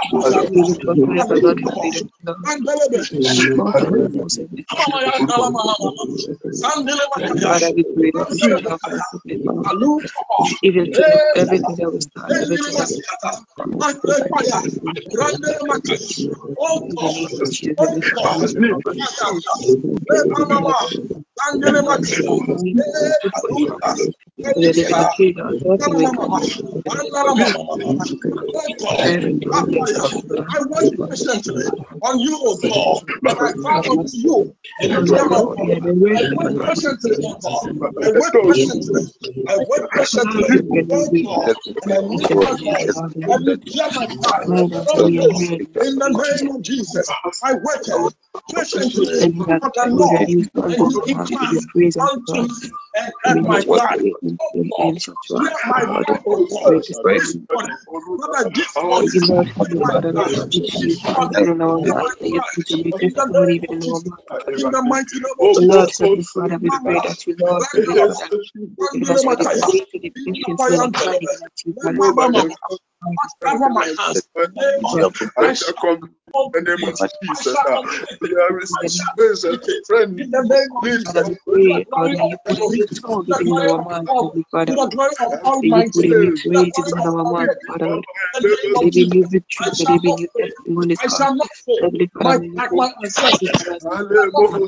even 0.56 0.78
Bashalika, 0.78 0.80
to 0.82 0.98
whatever, 0.98 1.38
Lord, 1.42 1.60
we 1.60 1.72
pray 1.82 1.92
Alibaba, 1.92 1.92
that 1.92 2.08
Lord, 2.24 2.38
Andelebe, 2.46 3.02
you 3.32 3.52
cause 3.56 3.84
our 3.84 3.96
force, 4.14 4.38
Heavenly 4.38 4.66
Father, 4.72 4.96
Amamaya, 4.96 5.14
Dalamama, 5.28 5.76
Sandele 6.54 7.06
Heavenly 7.16 7.42
Makaya, 7.42 7.50
Father, 7.50 7.72
we 7.76 7.84
pray 7.96 8.12
that 8.18 8.28
you 8.32 8.38
Sandele 8.40 8.58
should 8.58 8.64
help 8.68 8.82
Makaya, 8.82 8.94
us 8.94 9.08
to 9.12 9.22
be 9.26 9.38
Lord. 9.46 9.68
Alu 9.70 10.02
Papa, 10.14 10.42
Even 10.64 10.92
to 10.94 11.04
look 11.12 11.24
Eh, 11.36 11.36
everything 11.36 11.78
that 11.78 11.92
stand, 12.02 12.38
Endele 12.38 12.70
everything 12.70 12.78
that 12.78 12.90
we 12.90 13.04
Masiata, 13.04 13.32
promise, 13.56 13.88
Ande 13.88 14.16
Fire, 14.30 14.64
even 14.84 15.04
Randele 15.16 15.64
Makaya. 15.70 16.00
Oh 16.60 16.82
the 18.54 18.60
name 18.60 18.80
God, 20.68 20.92
oh 20.96 21.04
God, 21.10 21.17
help 21.64 21.78
us 21.78 21.78
to 21.78 21.84
Ayaka, 21.84 21.98
succeed. 21.98 22.26
Lord, 22.26 22.42
Mama, 22.46 22.58
Sandele 22.58 22.62
Lord, 22.62 22.62
Makaya, 22.62 22.62
we 22.62 22.76
good 23.22 23.34
for 23.42 23.50
the 23.50 23.58
Aluta, 23.58 23.96
purpose. 23.96 24.10
Whether 24.38 24.74
they 24.76 24.94
Elika, 24.94 25.04
decree 25.04 25.36
or 25.70 25.76
authority 25.76 26.02
Mama 26.02 26.12
we 26.18 26.30
Mama, 26.30 26.40
come 26.40 26.52
to 26.52 26.64
the 26.64 26.84
Andala 26.90 27.38
Mama 27.38 27.64
Mama. 27.70 28.06
God, 28.80 29.02
everything 29.04 29.40
that 29.42 29.66
we 29.68 29.80
Apaya, 29.80 30.04
expect 30.04 30.16
Lord. 30.30 30.50
I 30.54 30.60
wait 30.70 30.94
patiently 31.10 31.66
on 32.04 32.20
you, 32.20 32.38
O 32.42 32.58
God, 32.58 33.04
I 33.28 33.34
Lord, 33.56 33.88
unto 33.90 34.18
you 34.18 34.56
in 34.80 34.92
the 34.92 35.02
Lord, 35.08 35.32
of 35.34 35.46
Lord, 35.46 35.60
yeah, 35.62 35.76
trouble. 35.76 35.82
the 35.84 35.94
way 35.96 36.18
I 36.18 36.24
to 36.28 36.38
the 36.38 36.38
wait 36.38 36.52
Lord. 36.52 36.70
O 37.24 37.40
God. 37.42 37.70
I 38.04 38.10
wait 38.10 38.34
patiently. 38.44 39.02
I 39.48 39.58
wait 39.60 39.84
we 40.72 40.84
oh 40.92 41.10
read 41.12 41.24
God, 41.24 41.56
and 41.84 41.94
I 41.94 42.00
the 42.10 42.12
lift 42.12 42.36
my 42.42 42.54
petitions, 42.56 42.86
voice. 42.86 43.04
Lord, 43.16 43.16
I 43.32 43.38
we 43.46 43.58
declare 43.58 43.92
my 43.94 44.08
cry 44.08 44.46
made 44.48 44.74
until 44.76 45.04
unto 45.04 45.10
we 45.12 45.20
are 45.20 45.30
you 45.30 45.50
heard. 45.50 45.68
in 45.82 45.96
the 45.98 46.10
name 46.42 46.56
of 46.56 46.64
Jesus. 46.64 47.16
I 47.44 47.54
waited 47.56 48.14
patiently 48.56 49.08
and 49.22 49.36
you 49.36 49.46
have 49.50 49.62
for 49.62 49.72
the 49.76 49.84
the 49.84 49.90
word 49.90 50.10
that 50.12 50.24
Lord, 50.24 50.30
you 50.30 50.44
stand 50.46 50.76
and 50.80 51.07
to 51.08 51.14
He 51.14 51.16
command 51.16 51.38
to 51.40 51.48
be 51.48 51.60
inclined 51.60 51.70
praised 51.74 51.98
unto 52.00 52.12
unto 52.14 52.22
God. 52.28 52.50
me 52.54 52.72
and 52.96 53.14
heard 53.24 53.38
Even 53.38 53.46
my 53.48 53.62
though 53.62 53.64
what 53.64 53.84
cry. 53.84 53.98
the 53.98 54.16
Oh 54.42 54.52
enemy 54.56 54.74
God, 54.78 54.94
aims 54.94 55.08
at 55.10 55.18
your 55.30 55.44
hear 55.44 55.52
my 55.66 55.84
Lord, 55.88 56.06
cry, 56.50 56.72
oh 56.72 56.82
we 56.88 56.96
God, 56.96 57.06
pray 57.06 57.20
this 57.20 57.36
this 57.36 57.38
morning. 57.50 57.78
morning. 57.90 58.18
Father, 58.18 58.52
this 58.56 58.74
May 58.82 58.90
morning, 58.90 59.12
you, 59.14 59.22
Lord, 59.28 59.48
hear 59.58 59.72
Heavenly 59.72 59.82
my 59.82 59.94
Father, 59.94 60.14
Lord 60.14 60.32
cry. 60.34 60.34
God, 60.34 60.52
Jesus, 60.52 60.82
This 60.82 60.84
you 60.84 60.90
morning, 61.04 61.12
strengthen 61.12 61.50
in 61.50 61.62
our 61.62 61.80
hear 61.84 61.94
mouth. 61.94 62.08
my 62.08 62.16
May 62.22 62.30
you 62.30 62.42
cry. 62.42 62.52
put 62.56 62.70
a 62.72 62.76
new 62.78 62.94
In 63.02 63.14
the 63.16 63.28
testimony 63.28 63.56
name 63.56 63.58
even 63.58 63.70
of 63.70 63.80
in 63.84 63.90
our 63.90 64.02
Jesus. 64.02 64.04
mouth. 64.04 64.22
In 64.58 64.72
the 64.72 64.84
mighty 64.84 65.16
name 65.20 65.40
of 65.40 65.52
Lord, 65.58 65.92
Jesus. 65.92 66.00
Heavenly 66.00 66.24
Father, 66.24 66.60
we 66.62 66.72
pray 66.72 67.00
Mama, 67.00 67.02
that 67.02 67.28
you, 67.28 67.36
Lord, 67.40 67.64
Heavenly 67.74 67.96
Randala, 67.96 68.18
Father, 68.20 68.40
even 68.94 69.10
Randile 69.14 69.20
as 69.20 69.26
we 69.28 69.36
are 69.38 69.48
Makaya, 69.48 69.68
praying 69.68 69.86
to 69.94 70.00
the 70.00 70.12
patience, 70.26 70.68
Lord 70.70 70.92
God, 70.98 71.18
Ikapayantelebe, 71.18 71.22
even 71.22 71.38
as 71.46 71.52
you 71.66 71.76
Mama, 71.78 71.98
alone, 71.98 72.16
Mama, 72.16 72.42
there 72.42 72.48
is 72.50 72.58
no 72.70 72.78
Christ, 73.02 73.38
whatever 73.42 73.70
my 73.70 73.88
hands 73.98 74.28
lay 74.36 74.46
on, 74.46 74.52
Lord, 74.58 74.74
I 74.78 74.84
shall 74.86 75.12
complete. 75.12 75.36
Lord, 75.38 75.46
I 75.46 75.54
shall 75.54 75.74
complete 75.74 76.12
it. 76.12 76.12
in 76.27 76.27
I 76.27 76.27
the 76.27 76.27
shall 76.46 76.60
name 76.64 76.84
of 76.88 76.96
complete 77.74 78.10
it. 79.44 79.88
In 80.18 80.32
the 80.32 80.44
name 80.44 80.70
of 80.78 80.86
Jesus. 81.00 81.28
we 81.28 81.36
To 81.54 81.66
the 81.68 81.82
pray, 81.82 81.88
Lord, 81.92 82.14
glory 82.14 82.16
that 82.16 82.24
of 82.24 82.32
you 82.32 82.38
a 82.46 82.56
Elohim. 82.58 82.72
new 82.72 82.88
To 82.88 82.96
song 83.02 83.26
the 83.28 83.42
even 83.42 83.48
in 83.50 83.60
glory 83.60 83.70
our 83.70 83.80
of 83.80 83.88
mouth, 83.90 84.10
God. 84.10 84.22
Heavenly 84.22 84.46
To 84.68 84.72
Father. 84.72 84.76
the 84.76 84.88
glory 84.92 85.16
of 85.26 85.34
May 85.62 85.70
you 85.70 85.86
put 85.94 86.06
Almighty. 86.06 86.12
a 86.12 86.16
new 86.16 86.34
To 86.44 86.52
the 86.54 86.66
praise 86.72 86.74
glory 86.74 86.88
even 86.88 86.98
in 87.00 87.06
of 87.06 87.08
our 87.08 87.26
mouth, 87.26 87.52
Almighty. 87.52 87.68
Father, 87.68 87.90
Lord. 87.90 88.06
In 88.36 88.44
the 88.44 88.58
name 88.64 88.76
May 88.76 88.78
of 88.78 88.90
there 88.90 88.92
be 88.92 89.06
Jesus. 89.06 89.20
new 89.20 89.26
I 89.60 89.72
victories, 89.72 89.76
may 89.78 89.86
there 89.86 90.00
shall 90.00 90.00
be 90.00 90.12
not 90.12 90.20
new 90.20 90.28
fail. 90.36 90.48
testimonies, 90.48 91.04
I 91.04 91.08
God. 91.10 91.24
shall 91.24 91.36
not 91.36 91.50
fail. 91.66 91.80
Heavenly 91.82 92.10
Father, 92.14 92.34
My, 92.34 92.38
may 92.38 92.48
you 92.48 92.62
like 92.62 92.72
pray, 92.72 92.82
my 92.82 92.92
Heavenly 93.22 93.50
ancestors. 93.50 93.58
Father, 93.58 93.76
as 93.76 93.88
we 93.88 93.92
I 93.92 94.04
shall 94.08 94.22
not 94.22 94.42
fail. 94.52 94.68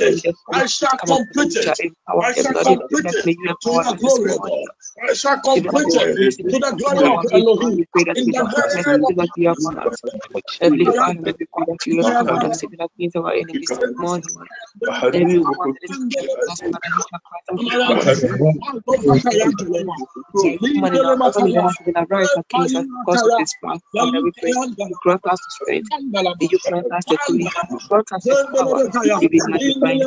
it. 0.00 0.36
I 0.52 0.66
shall 0.66 0.98
complete 1.06 1.56
it. 1.56 1.78
I 2.20 2.32
shall 2.34 2.54
complete 2.62 3.12
it 3.12 3.26
to 3.62 3.80
the 3.80 3.94
glory 3.94 4.32
of 4.32 4.42
God. 4.44 4.68
I 5.02 5.14
shall 5.14 5.40
complete 5.40 5.94
it 5.96 6.10
to 6.50 6.58
the 6.60 6.72
the 6.72 6.72
glory 6.78 7.06
of 7.06 7.12
of 7.12 7.18
our 7.18 7.24
faith, 7.32 7.46
Lord, 7.54 7.74
Elohim. 7.74 7.76
we 7.76 7.86
pray 7.92 8.04
that 8.04 8.16
In 8.16 8.26
the 8.26 8.32
your 8.32 8.46
goodness 8.46 8.86
and 8.86 8.86
name 8.88 9.04
of 9.04 9.14
Lord, 9.16 9.30
be 9.36 9.46
upon 9.46 9.78
us. 9.78 10.02
Heavenly 10.60 10.92
Father, 10.98 11.22
we 11.38 11.46
pray 11.54 11.64
that 11.66 11.78
you 11.86 12.00
empower 12.00 12.50
us, 12.50 12.64
even 12.64 12.80
against 12.80 13.16
our 13.16 13.32
enemies 13.32 13.72
this 13.80 13.92
morning, 13.98 14.28
Lord. 14.34 14.48
Everyone 15.14 15.72
that 15.74 15.84
is 15.84 15.98
against 16.10 16.36
us, 16.48 16.62
Father, 16.72 16.90
he 16.94 17.02
shall 17.02 17.20
cry 17.24 17.40
out 17.52 17.62
with 17.64 17.74
loud 17.74 18.04
voice. 18.10 19.26
In 20.94 21.04
our 21.04 21.22
family 21.34 21.54
that 21.54 22.74
has 22.74 22.81
been 22.86 22.94
arise 23.08 23.22
against 23.22 23.22
us 23.22 23.22
because 23.22 23.22
of 23.24 23.34
this 23.36 23.54
fast, 23.62 23.82
Father, 23.96 24.22
we 24.22 24.32
pray 24.40 24.52
you 24.88 24.96
grant 25.02 25.22
us 25.26 25.40
the 25.40 25.50
strength, 25.50 25.90
you 26.40 26.58
grant 26.68 26.86
us 26.92 27.04
the 27.06 27.18
grace, 27.26 27.56
grant 27.88 28.08
us 28.12 28.26
the 28.28 28.38
power, 28.58 28.82
even 29.20 29.42
that 29.46 29.62
divine. 29.66 30.06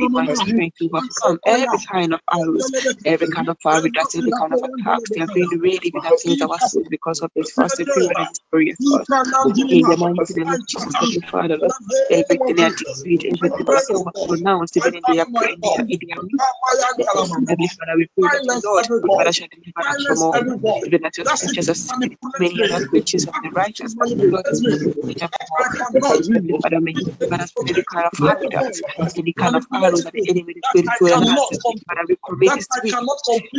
Divine 0.00 0.34
strength 0.34 0.76
to 0.78 0.86
overcome 0.92 1.40
every 1.46 1.78
kind 1.80 2.14
of 2.14 2.20
arrows, 2.32 2.72
every 3.04 3.28
kind 3.28 3.48
of 3.48 3.58
fire 3.62 3.82
that's 3.94 4.14
every 4.16 4.32
kind 4.32 4.52
of 4.54 4.60
attacks. 4.64 5.10
They 5.14 5.22
are 5.22 5.28
to 5.28 5.58
really 5.58 5.90
be 5.92 6.02
against 6.04 6.42
our 6.42 6.60
souls 6.60 6.88
because 6.90 7.20
of 7.22 7.30
this 7.36 7.52
fasting 7.52 7.88
period 7.94 8.18
and 8.18 8.28
God. 8.90 9.06
In 9.68 9.86
the 9.86 9.96
mighty 9.96 10.34
name 10.34 10.52
of 10.52 10.66
Jesus, 10.66 11.18
Father, 11.30 11.58
everything 12.10 12.54
they 12.56 12.64
are 12.64 12.70
decreed, 12.70 13.26
everything 13.26 13.66
they 13.70 14.02
have 14.04 14.14
pronounced, 14.26 14.76
even 14.76 14.94
in 14.96 15.04
their 15.06 15.26
prayer, 15.36 15.52
in 15.62 15.62
their, 15.62 15.78
in 15.88 15.98
their 16.08 16.18
Heavenly 17.48 17.68
Father, 17.68 17.96
we 17.96 18.08
pray 18.18 18.28
that 18.30 18.44
you, 18.50 18.60
Lord, 18.64 18.86
Heavenly 18.86 19.10
Father, 19.16 19.32
shall 19.32 19.48
deliver 19.50 19.90
us 19.90 20.04
from 20.06 20.22
all. 20.22 20.44
Even 20.86 21.02
that 21.02 21.16
your 21.18 21.26
scriptures 21.26 21.68
many 22.38 22.62
are 22.62 22.68
the 22.68 22.80
creatures 22.80 23.26
of 23.26 23.34
the 23.42 23.50
righteous, 23.50 23.94
but 23.94 24.08
the 24.16 24.24
Lord 24.30 24.46
is 24.50 24.62
with 24.64 25.18
them 25.18 25.30
all. 25.50 25.66
Heavenly 26.34 26.56
Father, 26.62 26.80
may 26.80 26.92
you 26.92 27.04
deliver 27.18 27.42
us 27.42 27.52
from 27.52 27.64
any 27.68 27.84
kind 27.84 28.06
of 28.06 28.12
any 29.16 29.32
kind 29.32 29.56
of 29.56 29.66
arrows 29.74 30.02
that 30.04 30.12
the 30.14 30.22
enemy 30.28 30.54
is 30.56 30.68
going 30.72 30.84
to 30.84 30.92
throw 30.92 31.08
at 31.14 31.22
us. 31.28 31.48
Heavenly 31.50 31.78
Father, 31.88 32.02
we 32.08 32.16
commit 32.26 32.54
this 32.54 32.68
week, 32.82 32.98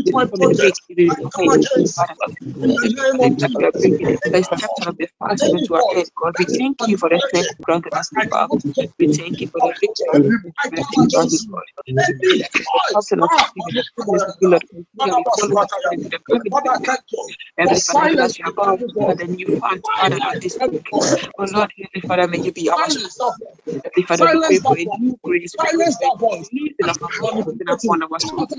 this 0.05 0.15
coming 0.29 0.57
week, 0.59 0.77
even 0.89 1.05
in 1.11 1.21
your 1.21 1.29
hands, 1.37 1.59
Heavenly 1.67 1.87
Father, 1.95 2.15
Lord. 2.19 2.31
Heavenly 2.71 2.89
Father, 2.95 3.21
even 3.21 3.43
as 3.43 3.55
we 3.57 3.65
are 3.65 3.73
bringing 3.81 4.07
the 4.07 4.19
first 4.31 4.51
chapter 4.57 4.89
of 4.89 4.97
the 4.97 5.07
fast 5.19 5.45
even 5.47 5.63
to 5.63 5.75
our 5.75 5.85
end, 5.95 6.11
God, 6.15 6.35
we 6.37 6.45
thank 6.45 6.87
you 6.87 6.97
for 6.97 7.09
the 7.09 7.19
strength 7.19 7.51
you 7.51 7.65
granted 7.65 7.93
us 7.95 8.11
far. 8.29 8.49
We 8.99 9.07
thank 9.07 9.41
you 9.41 9.47
for 9.47 9.61
the 9.61 9.73
victory 9.81 10.13
and 10.15 10.25
the 10.25 10.37
victory 10.43 10.71
that 10.75 10.85
you 10.91 11.05
granted, 11.11 11.41
God. 11.51 11.63
We 11.65 12.05
pray 12.21 12.33
that 12.39 12.55
as 12.55 12.71
the 12.73 12.77
captain 12.93 13.21
of 13.21 13.31
the 13.37 13.45
team 13.55 13.65
and 13.67 13.77
the 13.77 13.85
promise 13.97 14.25
of 14.27 14.35
the 14.41 14.47
Lord 14.49 14.63
follow 15.41 15.61
us 15.63 15.71
even 15.75 15.93
into 15.93 16.09
the 16.09 16.19
coming 16.51 16.79
week. 16.79 16.93
Heavenly 17.57 17.81
Father, 17.87 18.07
even 18.09 18.33
as 18.45 18.53
we 18.57 18.67
are 18.67 18.73
about 18.73 18.87
to 18.87 18.93
start 19.01 19.17
the 19.19 19.27
new 19.27 19.47
fast, 19.59 19.81
Father, 19.95 20.19
Lord, 20.23 20.37
this 20.41 20.59
week. 20.67 20.83
Oh 21.39 21.45
Lord, 21.45 21.71
Heavenly 21.77 22.01
Father, 22.07 22.27
may 22.27 22.39
you 22.39 22.51
be 22.51 22.69
our. 22.69 22.77
Heavenly 23.83 24.05
Father, 24.07 24.27
we 24.27 24.39
pray 24.39 24.59
for 24.59 24.77
a 24.77 24.85
new 24.97 25.19
grace. 25.23 25.55
We 25.59 25.67
pray 25.67 25.91
for 25.91 26.11
a 26.31 26.35
new 26.53 26.73
releasing 26.79 27.13
of 27.13 27.21
anointing 27.31 27.69
upon 27.69 28.03
our 28.03 28.19
souls, 28.19 28.49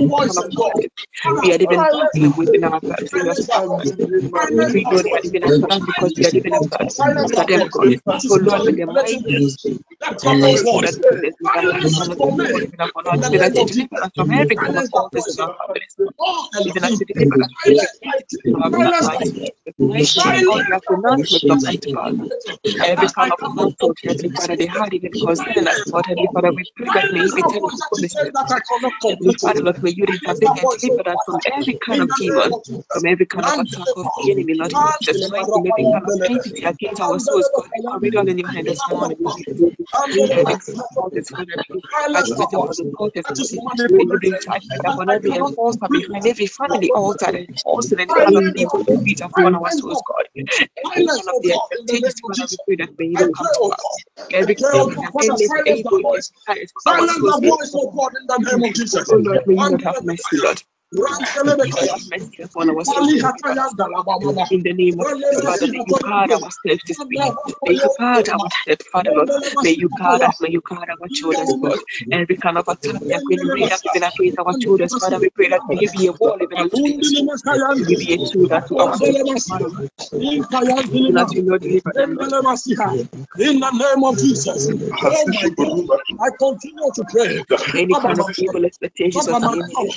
over 0.00 0.30
of 0.38 0.50
we 1.42 1.52
are 1.52 1.58
even 1.62 1.86
battling 1.92 2.34
within 2.36 2.64
our 2.64 2.80
between 2.98 3.28
ourselves, 3.28 3.72
God. 3.72 3.86
We 4.50 4.62
are 4.62 4.70
after 4.86 5.68
because 5.88 6.12
we 6.16 6.26
are 6.26 6.32
even 6.34 6.54
after, 6.54 6.76
after 6.80 7.44
them, 7.46 7.68
God. 7.70 7.94
Oh 8.30 8.36
Lord, 8.42 8.64
may 8.64 8.72
the 8.72 8.86
mighty 8.86 9.50
mighty 10.40 10.66
God 10.72 10.84
that 10.84 10.96
goodness 11.02 11.34
and 11.42 11.54
the 11.54 11.62
mighty 11.62 11.98
hand 11.98 12.12
of 12.12 12.20
the 12.20 12.32
Lord 12.50 12.62
even 12.64 12.80
upon 12.80 13.08
us, 13.08 13.20
even 13.24 13.42
as 13.42 13.58
you 13.58 13.64
deliver 13.66 13.96
us 14.04 14.10
from 14.16 14.32
every 14.32 14.56
kind 14.56 14.76
of 14.78 14.84
altars 14.92 15.28
in 15.28 15.36
God. 15.36 15.78
Even 16.66 16.84
as 16.84 17.00
you 17.00 17.06
deliver 17.06 17.34
us 17.42 17.50
from 17.58 17.72
every 17.72 17.98
entity 18.04 18.50
in 18.50 18.62
our 18.62 18.70
bloodlines, 18.72 19.26
in 19.26 19.36
Jesus' 19.36 19.76
mighty 19.80 20.22
name, 20.22 20.46
all 20.50 20.64
the 20.68 20.80
pronouncements 20.86 21.46
of. 21.50 21.60
Every 22.84 23.08
kind 23.10 23.32
of 23.32 23.38
Father, 24.36 24.56
they 24.56 24.66
had 24.66 24.94
even 24.94 25.12
concerning 25.24 25.68
us, 25.68 25.84
God, 25.92 26.06
Heavenly 26.06 26.30
Father, 26.34 26.52
we 26.52 26.66
pray 26.76 26.90
that 26.94 27.12
may 27.12 27.20
you 27.20 27.32
Heavenly 29.08 29.34
Father, 29.40 29.60
Lord, 29.62 29.82
may 29.82 29.90
you 29.90 30.06
deliver 30.06 30.46
us 31.10 31.18
from 31.26 31.40
every 31.58 31.74
kind 31.74 32.02
of 32.02 32.14
demon, 32.14 32.52
from 32.92 33.06
every 33.06 33.26
kind 33.26 33.46
of 33.46 33.54
attack 33.58 33.88
of 33.96 34.06
the 34.16 34.30
enemy, 34.32 34.54
Lord, 34.54 34.72
Jesus' 35.00 35.28
mighty 35.30 35.60
name, 35.60 35.76
every 35.76 36.00
kind 36.00 36.20
of 36.20 36.30
entity 36.30 36.64
against 36.64 37.00
our 37.00 37.18
souls, 37.18 37.50
God, 37.54 37.64
we 37.74 37.82
commit 37.90 38.16
all 38.16 38.28
in 38.28 38.38
your 38.38 38.48
hand 38.48 38.66
this 38.68 38.82
morning, 38.88 39.16
judgment 44.38 44.84
upon 44.86 45.10
every 45.10 45.32
every 46.26 46.46
family 46.46 46.90
altar 46.94 47.32
that 47.32 47.48
enforcing 47.48 48.00
any 48.00 48.12
kind 48.14 48.36
of 48.36 48.44
evil 48.56 48.84
our 49.54 49.70
souls, 49.70 50.02
God. 50.06 50.26
Every 50.34 51.04
of 51.28 51.42
the 51.42 51.52
we 51.88 52.76
that. 52.76 52.88
Every 54.34 54.54
may 57.38 57.50
it 57.74 57.90
come 57.94 58.12
to 58.14 58.24
pass. 58.52 58.82
Oh 59.08 59.16
Lord, 59.16 59.42
may 59.46 59.56
you 59.56 59.78
have 59.84 59.96
mercy, 60.02 60.38
Lord. 60.38 60.62
In 60.92 61.00
the 64.62 64.74
name 64.74 65.00
of 65.00 65.14
Jesus, 65.14 65.40
Father, 65.42 65.66
may 65.68 65.82
you 65.86 65.96
guard 66.02 66.32
our 66.32 66.50
steps 66.50 66.82
this 66.86 67.02
week. 67.08 67.32
May 67.64 67.74
you 67.74 67.90
guard 67.98 68.28
our 68.28 68.50
steps, 68.50 68.86
Father 68.88 69.10
Lord. 69.14 69.30
May 69.62 69.70
you 69.72 69.88
guard 69.88 70.22
us, 70.22 70.38
may 70.42 70.50
you 70.50 70.60
guard 70.68 70.90
our 70.90 71.08
children's 71.08 71.56
God. 71.62 71.78
Every 72.12 72.36
kind 72.36 72.58
of 72.58 72.68
attack 72.68 73.00
going 73.28 73.40
to 73.40 73.48
read 73.56 73.72
up 73.72 73.80
even 73.86 74.02
against 74.04 74.38
our 74.38 74.54
children's 74.54 74.94
Father, 74.96 75.18
we 75.18 75.30
pray 75.30 75.48
that 75.48 75.62
may 75.68 75.86
be 75.92 76.06
a 76.08 76.12
wall 76.12 76.36
even 76.42 76.60
unto. 76.60 76.76
May 76.76 77.88
you 77.88 77.96
be 77.96 78.12
a 78.14 78.18
children. 78.18 78.62
We 80.20 80.44
Lord 81.12 81.62
deliver 81.62 81.92
them, 81.94 82.18
In 83.38 83.60
the 83.60 83.70
name 83.70 84.04
of 84.04 84.18
Jesus. 84.18 84.68
Oh 84.70 85.24
my 85.28 85.48
God. 85.56 85.88
I 86.20 86.28
continue 86.38 86.90
to 86.94 87.04
pray. 87.10 87.42
Any 87.74 87.96
kind 87.96 88.20
of 88.20 88.28
evil 88.38 88.66
expectations 88.66 89.32
of 89.32 89.40
the 89.40 89.48
enemy. 89.48 89.90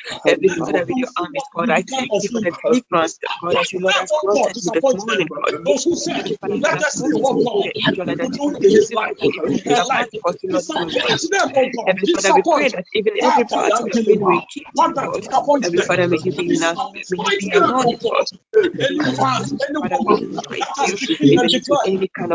Father, 0.58 0.84
with 0.88 0.98
your 1.00 1.10
armies, 1.18 1.44
God. 1.56 1.70
I 1.72 1.84
thank 1.84 2.14
you 2.20 2.30
for 2.32 2.42
the 2.42 2.54
deliverance, 2.64 3.20
God, 3.42 3.58
you 3.72 3.80
Lord 3.80 3.96
has 4.00 4.14
brought 4.22 4.52
us 4.56 4.72
this 4.74 4.94
morning, 4.94 5.30
God. 5.36 5.54
Those 5.66 5.86
us 6.84 7.02
God 8.36 8.56
in 8.64 8.72
his 8.76 8.92
life. 8.94 9.18
Their 9.68 9.86
Father, 12.16 12.34
we 12.34 12.44
pray 12.52 12.70
that 12.70 12.86
even 12.94 13.14
every 13.24 13.46
part 13.46 13.74
of 13.80 13.90
the 13.92 14.00
wind 14.06 14.26
will 14.26 14.42
keep 14.50 14.68
you, 14.76 14.94
God. 14.96 15.22
Heavenly 15.62 15.84
Father, 15.84 16.08
may 16.08 16.18
you 16.24 16.34
in 16.50 16.64
us, 16.64 16.80
may 17.10 17.20
you 17.20 17.34
be 17.40 17.52
us. 18.20 18.34
God. 18.54 19.44
Father, 19.90 20.18
we 20.22 20.32
pray 20.48 20.62
to 20.76 20.86
you, 20.86 20.98
even 21.32 21.50
if 21.54 21.64
any 21.86 22.10
kind 22.18 22.34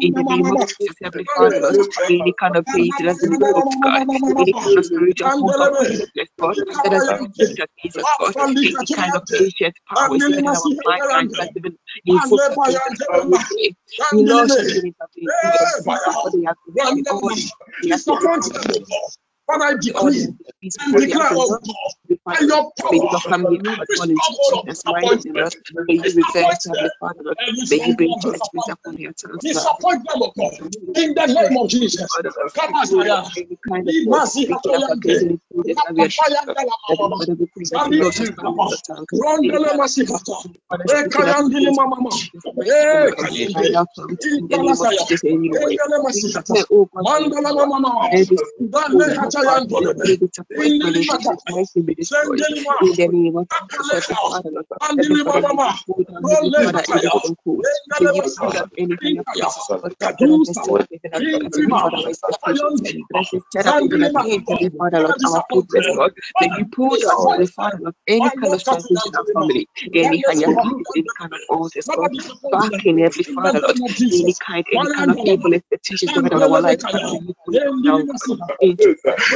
in 0.00 0.14
the 0.14 0.24
name 0.24 0.50
of 0.50 0.60
Jesus, 0.78 0.96
any 2.20 2.34
kind 2.42 2.56
of 2.56 2.64
pain 2.74 2.94
that 2.98 3.06
has 3.08 3.18
been 3.20 3.32
of 3.56 3.64
God, 3.82 4.02
any 4.38 4.54
kind 4.64 4.78
of 4.78 4.84
spiritual 4.86 5.32
hold 5.38 5.60
of 5.60 5.70
Jesus, 5.86 6.28
God, 6.40 6.56
that 6.82 6.92
has 6.92 7.04
been 7.06 7.28
given 7.38 7.56
of 7.62 7.68
Jesus, 7.82 8.04
God, 8.18 8.36
any 8.66 8.88
kind 8.96 9.14
of 9.14 9.22
ancient 9.40 9.74
that 9.86 10.50
has 10.50 11.50
been 11.54 11.78
Jesus, 12.06 12.42
God, 12.56 13.24
we 13.26 13.38
we 14.12 14.46
but 19.48 19.62
I 19.62 19.74
decree 19.76 20.28
and 20.80 20.96
declare, 20.98 21.30
oh 21.36 21.58
God, 21.64 21.92
your 22.48 22.72
power, 22.82 23.20
you. 23.48 23.76
Disappoint 29.42 30.04
them, 30.08 30.22
oh 30.22 30.32
God, 30.38 30.52
in 30.96 31.14
the 31.14 31.26
name 31.26 31.58
of 31.58 31.68
Jesus. 31.70 32.20
Send 66.40 66.52
you 66.58 66.66
pull 66.72 66.94
out 66.94 67.38
the 67.38 67.46
father 67.54 67.88
of 67.88 67.94
any 68.06 68.30
kind 68.30 68.54
of 68.54 68.62
transition 68.62 69.12
of 69.16 69.26
family, 69.34 69.68
any 69.94 70.22
kind 70.22 70.42
of 70.44 70.50
any 70.96 71.04
kind 71.18 71.32
of 71.32 71.40
altars, 71.50 71.86
back 71.86 72.86
in 72.86 73.00
every 73.00 73.24
father, 73.24 73.60
Lord, 73.60 73.78
any 74.00 74.34
kind, 74.34 74.64
any 74.72 74.94
kind 74.94 75.10
of 75.10 75.18
evil 75.18 75.54
expectations 75.54 76.16
of 76.16 76.32
our 76.32 76.60
life, 76.60 76.80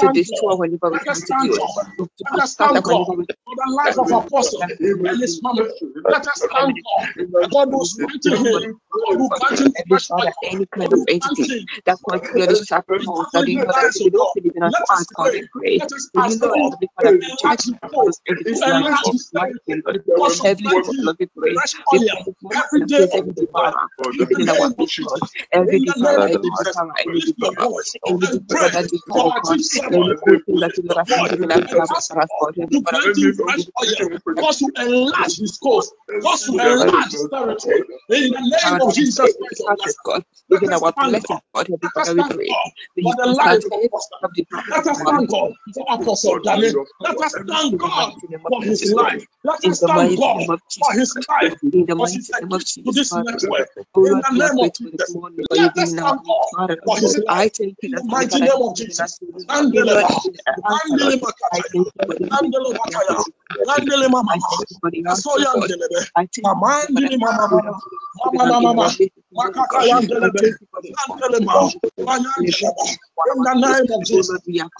To 0.00 0.08
whenever 0.58 0.90
we 0.90 1.00
come 1.00 1.22
to 1.26 1.34
you. 1.40 1.58
Let 2.30 2.40
us 2.44 2.56
thank 2.56 2.84
God 2.84 3.06
for 3.44 3.56
the 3.56 3.72
life 3.76 3.98
of 3.98 4.12
Apostle 4.12 4.64
in 4.80 5.02
this. 5.20 5.40
Let 6.08 6.26
us 6.28 6.48
thank 6.52 6.76
God. 6.84 7.50
God 7.52 7.72
was 7.72 7.96
waiting 8.00 8.36
him. 8.36 8.62
God 8.92 9.18
any 10.44 10.66
kind 10.76 10.92
of 10.92 11.02
entity 11.08 11.68
that 11.86 11.98
continually 12.08 12.64
suffers 12.66 13.10
that 13.34 13.48
you 13.48 13.64
that 13.72 13.94
you 13.96 14.10
us 14.90 15.06
grace 15.50 15.84
thank 25.00 25.84
desire 25.84 26.28
every 27.04 27.22
desire 27.30 27.64
every 28.08 28.28
desire 28.28 28.70
that 28.70 28.88
is 28.92 29.04
called 29.10 29.34
God 29.42 29.58
every 29.92 30.14
good 30.24 30.44
thing 30.46 30.58
that 30.60 30.72
you 30.76 30.84
have 30.96 31.06
done 31.08 31.32
in 31.34 31.48
life 31.48 31.64
that 31.70 31.78
has 31.80 32.08
transformed 32.08 32.56
him 32.56 32.68
to 32.70 32.80
grant 32.82 33.16
him 33.16 33.32
fresh 33.34 33.66
oil 33.80 34.08
cause 34.38 34.58
to 34.58 34.70
enlarge 34.76 35.38
his 35.38 35.58
coast 35.58 35.92
cause 36.22 36.44
to 36.46 36.52
enlarge 36.52 37.12
his 37.12 37.28
territory. 37.32 37.82
in 38.10 38.32
the 38.32 38.60
name 38.64 38.80
of 38.80 38.94
Jesus 38.94 39.36
Christ 39.36 39.98
God 40.04 40.24
begin 40.50 40.72
our 40.72 40.92
blessing 41.00 41.40
God. 41.54 41.66
Every 41.72 41.88
father 41.94 42.14
we 42.14 42.24
pray 42.24 42.46
for 43.02 43.14
the 43.16 43.26
life 43.32 43.64
of 43.64 44.00
the 44.34 44.46
let 44.70 44.86
us 44.86 45.02
thank 45.02 45.30
God 45.30 45.52
for 45.74 45.86
Apostle 45.88 46.40
Daniel. 46.40 46.86
let 47.00 47.18
us 47.20 47.34
thank 47.48 47.78
God 47.80 48.12
for 48.48 48.62
his 48.62 48.92
life 48.92 49.24
let 49.44 49.64
us 49.64 49.80
thank 49.80 50.18
God 50.18 50.60
for 50.78 50.92
his 50.94 51.16
life. 51.28 51.54
In 51.62 51.86
the 51.86 51.94
mighty 51.96 52.18
name 52.40 52.52
of 52.52 52.64
Jesus 52.64 52.84
to 52.84 52.92
this 52.92 53.12
network 53.14 53.68
in 53.96 54.02
the 54.04 54.30
name 54.32 54.58
of 54.60 54.71
morning, 55.10 55.44
but 55.48 55.58
you 55.58 55.70
I 57.28 57.48
thank 57.48 57.76
you 57.82 57.90
that 57.90 58.04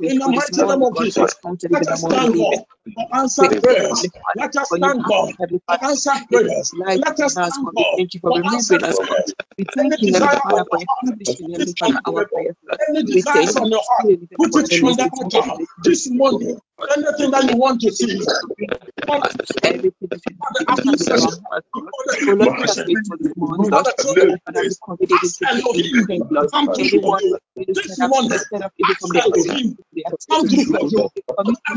In 0.09 0.19
the 0.19 0.29
mighty 0.29 0.63
name 0.63 0.83
of 0.83 0.97
Jesus. 0.97 1.35
Thank 1.43 1.63
you 1.63 1.71
for 8.91 9.82
thank 9.91 10.03
you, 10.03 10.19
Lord 10.19 10.41
We 13.09 13.23
thank 13.23 13.57
you, 13.57 13.67
Lord. 13.67 13.85
Put 14.39 14.57
it 14.57 14.73
through 14.73 14.97
that 14.97 15.11
altar 15.13 15.43
this 15.85 16.11
morning. 16.11 16.59
Anything 16.97 17.33
that 17.33 17.51
you 17.51 17.59
want 17.59 17.83
to 17.83 17.93
see. 17.93 18.17
Everything 18.17 18.31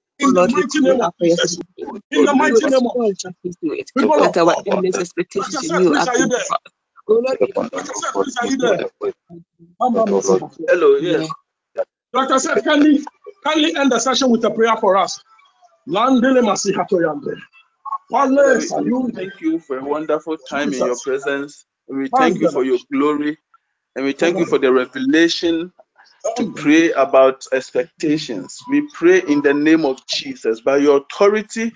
In 0.21 0.33
the 0.35 0.43
Lord, 0.43 0.53
we 0.55 0.63
mighty 0.63 0.79
commit 0.79 0.97
name 0.97 1.01
our 1.01 1.11
of 1.11 1.13
prayers 1.19 1.39
Jesus. 1.39 1.57
to. 1.57 1.63
In 2.11 2.23
the 2.25 2.35
We 2.39 2.49
mighty 2.49 2.67
put 2.67 2.67
name 2.67 2.87
of 2.87 2.93
all 2.95 3.13
trust 3.19 3.37
into 3.43 3.73
it. 3.75 3.91
we 3.95 4.05
call 4.05 4.23
That 4.23 4.37
our 4.37 4.55
upon. 4.57 4.85
endless 4.85 4.99
expectations 4.99 5.63
in 5.63 5.73
said, 5.73 5.79
you 5.79 5.87
please, 5.87 6.07
are 6.07 6.07
are 6.07 6.17
you 6.17 6.27
coming 6.27 6.31
to 6.31 6.41
there? 6.41 6.45
pass. 6.49 6.59
Oh 7.09 7.15
Lord, 7.25 7.37
we 7.41 7.53
Like 7.73 7.89
I 7.89 7.93
said, 7.93 8.11
please, 8.13 8.37
are 8.37 8.47
you 8.47 8.57
there? 8.57 8.79
Mama 9.79 10.07
Masi 10.07 10.41
Hello, 10.69 10.97
yes. 10.97 11.35
Like 12.13 12.31
I 12.31 12.37
said, 12.39 12.63
kindly, 12.63 13.01
kindly 13.45 13.75
end 13.75 13.91
the 13.91 13.99
session 13.99 14.31
with 14.31 14.45
a 14.45 14.51
prayer 14.51 14.77
for 14.77 14.97
us. 14.97 15.21
Landele 15.87 16.41
Masi 16.43 16.73
Hatoyande. 16.73 17.35
Father, 18.11 18.43
Wale 18.43 18.57
we, 18.57 18.71
we 18.75 18.91
Sayunde. 18.91 19.13
thank 19.15 19.41
you 19.41 19.59
for 19.59 19.79
a 19.79 19.85
wonderful 19.85 20.37
time 20.37 20.73
in 20.73 20.83
your 20.83 20.95
Jesus. 20.95 21.03
presence. 21.03 21.65
We 21.87 22.09
thank 22.09 22.39
you 22.39 22.47
Mandela. 22.47 22.49
for 22.49 22.63
your 22.63 22.79
glory. 22.91 23.37
And 23.95 24.05
we 24.05 24.13
thank 24.13 24.39
you 24.39 24.45
for 24.47 24.59
the 24.59 24.73
revelation 24.73 25.73
to 26.37 26.53
pray 26.53 26.91
about 26.93 27.45
expectations. 27.53 28.59
We 28.69 28.87
pray 28.93 29.21
in 29.27 29.41
the 29.41 29.53
name 29.53 29.85
of 29.85 30.05
Jesus. 30.07 30.61
By 30.61 30.77
your 30.77 30.99
authority, 30.99 31.71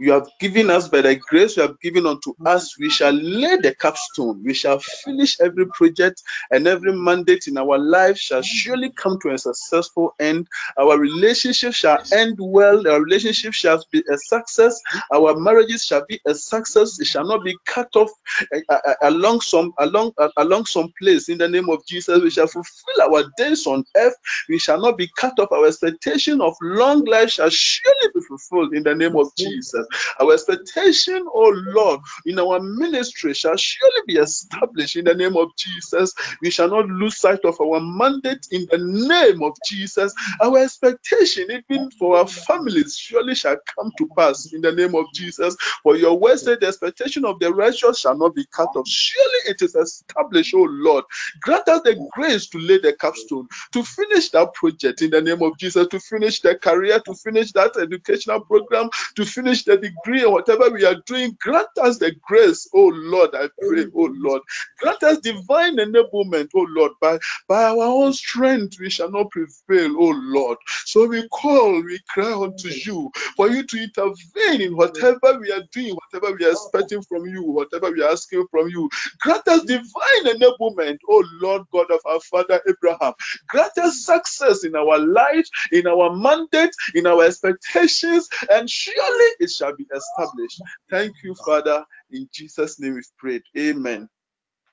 you 0.00 0.12
have 0.12 0.28
given 0.40 0.70
us, 0.70 0.88
by 0.88 1.02
the 1.02 1.14
grace 1.14 1.56
you 1.56 1.62
have 1.62 1.78
given 1.80 2.06
unto 2.06 2.32
mm-hmm. 2.32 2.46
us, 2.46 2.78
we 2.78 2.88
shall 2.88 3.12
lay 3.12 3.56
the 3.58 3.74
capstone. 3.74 4.42
We 4.42 4.54
shall 4.54 4.78
finish 4.78 5.38
every 5.40 5.66
project 5.66 6.22
and 6.50 6.66
every 6.66 6.92
mandate 6.94 7.46
in 7.48 7.58
our 7.58 7.78
life 7.78 8.16
shall 8.16 8.40
mm-hmm. 8.40 8.56
surely 8.56 8.90
come 8.90 9.18
to 9.20 9.34
a 9.34 9.38
successful 9.38 10.14
end. 10.18 10.48
Our 10.78 10.98
relationship 10.98 11.74
shall 11.74 11.98
end 12.12 12.38
well. 12.40 12.88
Our 12.88 13.02
relationship 13.02 13.52
shall 13.52 13.84
be 13.92 14.02
a 14.10 14.16
success. 14.16 14.80
Mm-hmm. 14.90 15.16
Our 15.16 15.38
marriages 15.38 15.84
shall 15.84 16.04
be 16.08 16.18
a 16.26 16.34
success. 16.34 16.98
It 16.98 17.06
shall 17.06 17.26
not 17.26 17.44
be 17.44 17.54
cut 17.66 17.94
off 17.94 18.10
uh, 18.54 18.58
uh, 18.70 18.94
along 19.02 19.42
some 19.42 19.72
along 19.78 20.12
along 20.38 20.64
some 20.64 20.92
place. 20.98 21.28
In 21.28 21.36
the 21.36 21.48
name 21.48 21.68
of 21.68 21.84
Jesus, 21.86 22.22
we 22.22 22.30
shall 22.30 22.46
fulfill 22.46 23.02
our 23.02 23.24
days 23.36 23.66
on 23.66 23.84
earth. 23.98 24.14
We 24.48 24.58
shall 24.58 24.80
not 24.80 24.96
be 24.96 25.10
cut 25.18 25.38
off. 25.38 25.52
Our 25.52 25.66
expectation 25.66 26.40
of 26.40 26.54
long 26.62 27.04
life 27.04 27.30
shall 27.30 27.50
surely 27.50 28.08
be 28.14 28.20
fulfilled 28.22 28.72
in 28.72 28.82
the 28.82 28.94
name 28.94 29.16
of 29.16 29.28
Jesus. 29.36 29.86
Our 30.20 30.34
expectation, 30.34 31.24
oh 31.34 31.52
Lord, 31.68 32.00
in 32.26 32.38
our 32.38 32.60
ministry 32.60 33.34
shall 33.34 33.56
surely 33.56 34.02
be 34.06 34.16
established 34.16 34.96
in 34.96 35.06
the 35.06 35.14
name 35.14 35.36
of 35.36 35.48
Jesus. 35.56 36.14
We 36.42 36.50
shall 36.50 36.68
not 36.70 36.88
lose 36.88 37.18
sight 37.18 37.40
of 37.44 37.60
our 37.60 37.80
mandate 37.80 38.46
in 38.52 38.66
the 38.70 38.78
name 38.78 39.42
of 39.42 39.54
Jesus. 39.66 40.14
Our 40.42 40.58
expectation, 40.58 41.48
even 41.50 41.90
for 41.92 42.18
our 42.18 42.26
families, 42.26 42.96
surely 42.96 43.34
shall 43.34 43.56
come 43.76 43.92
to 43.98 44.08
pass 44.16 44.52
in 44.52 44.62
the 44.62 44.72
name 44.72 44.94
of 44.94 45.06
Jesus. 45.14 45.56
For 45.82 45.96
your 45.96 46.18
word 46.18 46.38
said, 46.40 46.60
the 46.60 46.68
expectation 46.68 47.24
of 47.24 47.40
the 47.40 47.52
righteous 47.52 48.00
shall 48.00 48.16
not 48.16 48.34
be 48.34 48.46
cut 48.52 48.70
off. 48.76 48.88
Surely 48.88 49.38
it 49.46 49.62
is 49.62 49.74
established, 49.74 50.54
oh 50.54 50.66
Lord. 50.70 51.04
Grant 51.42 51.68
us 51.68 51.82
the 51.82 51.96
grace 52.12 52.48
to 52.48 52.58
lay 52.58 52.78
the 52.78 52.94
capstone, 52.94 53.48
to 53.72 53.82
finish 53.84 54.30
that 54.30 54.54
project 54.54 55.02
in 55.02 55.10
the 55.10 55.22
name 55.22 55.42
of 55.42 55.58
Jesus, 55.58 55.86
to 55.88 56.00
finish 56.00 56.40
the 56.40 56.56
career, 56.56 57.00
to 57.00 57.14
finish 57.14 57.52
that 57.52 57.76
educational 57.78 58.40
program, 58.42 58.90
to 59.16 59.26
finish 59.26 59.64
the 59.64 59.78
degree 59.80 60.24
and 60.24 60.32
whatever 60.32 60.70
we 60.70 60.84
are 60.86 60.96
doing. 61.06 61.36
Grant 61.40 61.68
us 61.82 61.98
the 61.98 62.12
grace, 62.26 62.68
oh 62.74 62.92
Lord, 62.94 63.30
I 63.34 63.48
pray, 63.66 63.86
oh 63.94 64.10
Lord. 64.14 64.42
Grant 64.80 65.02
us 65.04 65.18
divine 65.20 65.78
enablement, 65.78 66.50
oh 66.56 66.66
Lord. 66.70 66.92
By, 67.00 67.18
by 67.48 67.64
our 67.64 67.78
own 67.84 68.14
strength, 68.14 68.78
we 68.80 68.90
shall 68.90 69.10
not 69.12 69.30
prevail, 69.32 69.96
oh 69.98 70.14
Lord. 70.18 70.58
So 70.86 71.06
we 71.08 71.28
call, 71.28 71.82
we 71.84 72.00
cry 72.10 72.32
unto 72.34 72.68
you 72.68 73.10
for 73.36 73.50
you 73.50 73.64
to 73.64 73.82
intervene 73.82 74.62
in 74.62 74.76
whatever 74.76 75.38
we 75.40 75.52
are 75.52 75.64
doing, 75.72 75.96
whatever 75.96 76.36
we 76.36 76.46
are 76.46 76.52
expecting 76.52 77.02
from 77.02 77.26
you, 77.26 77.42
whatever 77.44 77.90
we 77.92 78.02
are 78.02 78.12
asking 78.12 78.46
from 78.50 78.68
you. 78.70 78.90
Grant 79.20 79.48
us 79.48 79.64
divine 79.64 80.26
enablement, 80.26 80.98
oh 81.08 81.24
Lord 81.42 81.64
God 81.72 81.90
of 81.92 82.00
our 82.06 82.20
father 82.20 82.60
Abraham. 82.68 83.14
Grant 83.48 83.76
us 83.78 84.04
success 84.04 84.64
in 84.64 84.76
our 84.76 84.98
life, 84.98 85.48
in 85.72 85.86
our 85.88 86.16
mandate, 86.16 86.70
in 86.94 87.06
our 87.06 87.24
expectations, 87.24 88.28
and 88.50 88.70
surely 88.70 89.26
it 89.40 89.50
shall 89.60 89.76
be 89.76 89.86
established. 89.94 90.62
Thank 90.90 91.14
you, 91.24 91.34
Father. 91.46 91.84
In 92.10 92.28
Jesus' 92.32 92.80
name 92.80 92.94
we've 92.94 93.04
prayed. 93.18 93.42
Amen. 93.58 94.08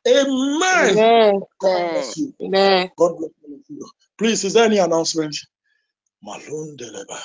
Amen. 0.08 1.00
Amen. 1.00 1.42
God 1.60 1.92
bless 1.92 2.18
you. 2.18 2.34
Amen. 2.42 2.92
God 2.98 3.18
bless 3.18 3.32
you. 3.70 3.86
Please, 4.18 4.44
is 4.46 4.54
there 4.54 4.66
any 4.66 4.80
announcement? 4.80 5.38
Malundeleba. 6.26 7.20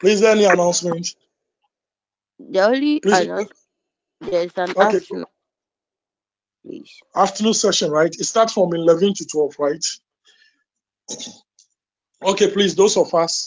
Please, 0.00 0.14
is 0.14 0.20
there 0.22 0.32
any 0.32 0.44
announcement? 0.44 1.08
The 2.38 2.60
only 2.60 3.02
Please, 3.02 3.20
announcement 3.22 3.52
there's 4.20 4.52
an 4.56 4.74
okay, 4.76 5.00
afternoon, 5.00 5.26
please. 6.64 7.02
afternoon 7.16 7.54
session, 7.54 7.90
right? 7.90 8.14
It 8.14 8.24
starts 8.24 8.52
from 8.54 8.74
11 8.74 9.14
to 9.14 9.26
12, 9.26 9.54
right? 9.58 9.84
Okay, 12.22 12.50
please, 12.50 12.74
those 12.74 12.98
of 12.98 13.14
us 13.14 13.46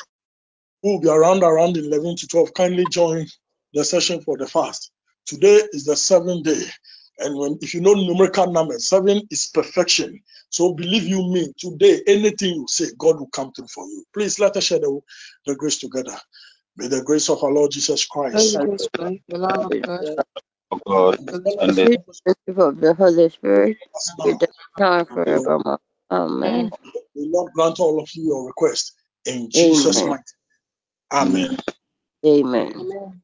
who 0.83 0.93
will 0.93 1.01
be 1.01 1.09
around 1.09 1.43
around 1.43 1.77
11 1.77 2.17
to 2.17 2.27
12, 2.29 2.55
kindly 2.55 2.87
join 2.87 3.27
the 3.73 3.85
session 3.85 4.21
for 4.21 4.37
the 4.37 4.47
fast. 4.47 4.91
Today 5.27 5.61
is 5.73 5.85
the 5.85 5.97
seventh 5.97 6.45
day. 6.45 6.63
And 7.19 7.37
when 7.37 7.59
if 7.61 7.75
you 7.75 7.81
know 7.81 7.93
numerical 7.95 8.51
numbers, 8.51 8.87
seven 8.89 9.23
is 9.31 9.47
perfection. 9.53 10.21
So 10.49 10.73
believe 10.75 11.05
you 11.05 11.23
me, 11.33 11.53
today, 11.59 12.01
anything 12.07 12.55
you 12.55 12.67
say, 12.69 12.87
God 12.97 13.19
will 13.19 13.29
come 13.29 13.53
through 13.53 13.67
for 13.69 13.85
you. 13.87 14.05
Please 14.13 14.39
let 14.39 14.57
us 14.57 14.65
share 14.65 14.79
the, 14.79 15.01
the 15.47 15.55
grace 15.55 15.79
together. 15.79 16.17
May 16.77 16.87
the 16.87 17.03
grace 17.03 17.29
of 17.29 17.43
our 17.43 17.51
Lord 17.51 17.71
Jesus 17.71 18.05
Christ, 18.05 18.57
Holy 18.57 18.59
Ghost, 18.59 18.89
the 19.29 19.37
love 19.37 19.65
of 19.65 19.73
God, 19.81 20.05
of 20.71 20.81
God 20.87 21.19
and 21.27 21.45
the 21.45 21.59
and 21.59 21.77
the 21.77 21.87
Sweet 21.87 22.01
fellowship 22.05 22.59
of 22.59 22.81
the 22.81 22.93
Holy 22.95 23.29
Spirit, 23.29 23.77
us 23.95 24.15
be 24.23 24.33
now 24.33 24.39
the 24.39 24.49
now 24.77 24.99
and 24.99 25.09
and 25.09 25.21
forever. 25.25 25.49
forevermore. 25.49 25.79
Amen. 26.11 26.73
May 27.15 27.27
Lord 27.29 27.53
grant 27.53 27.79
all 27.79 28.01
of 28.01 28.09
you 28.15 28.25
your 28.27 28.47
request 28.47 28.93
in 29.25 29.49
Jesus' 29.51 30.03
Amen. 30.03 30.05
mighty. 30.05 30.23
Amen. 31.13 31.57
Amen. 32.25 32.73
Amen. 32.79 33.22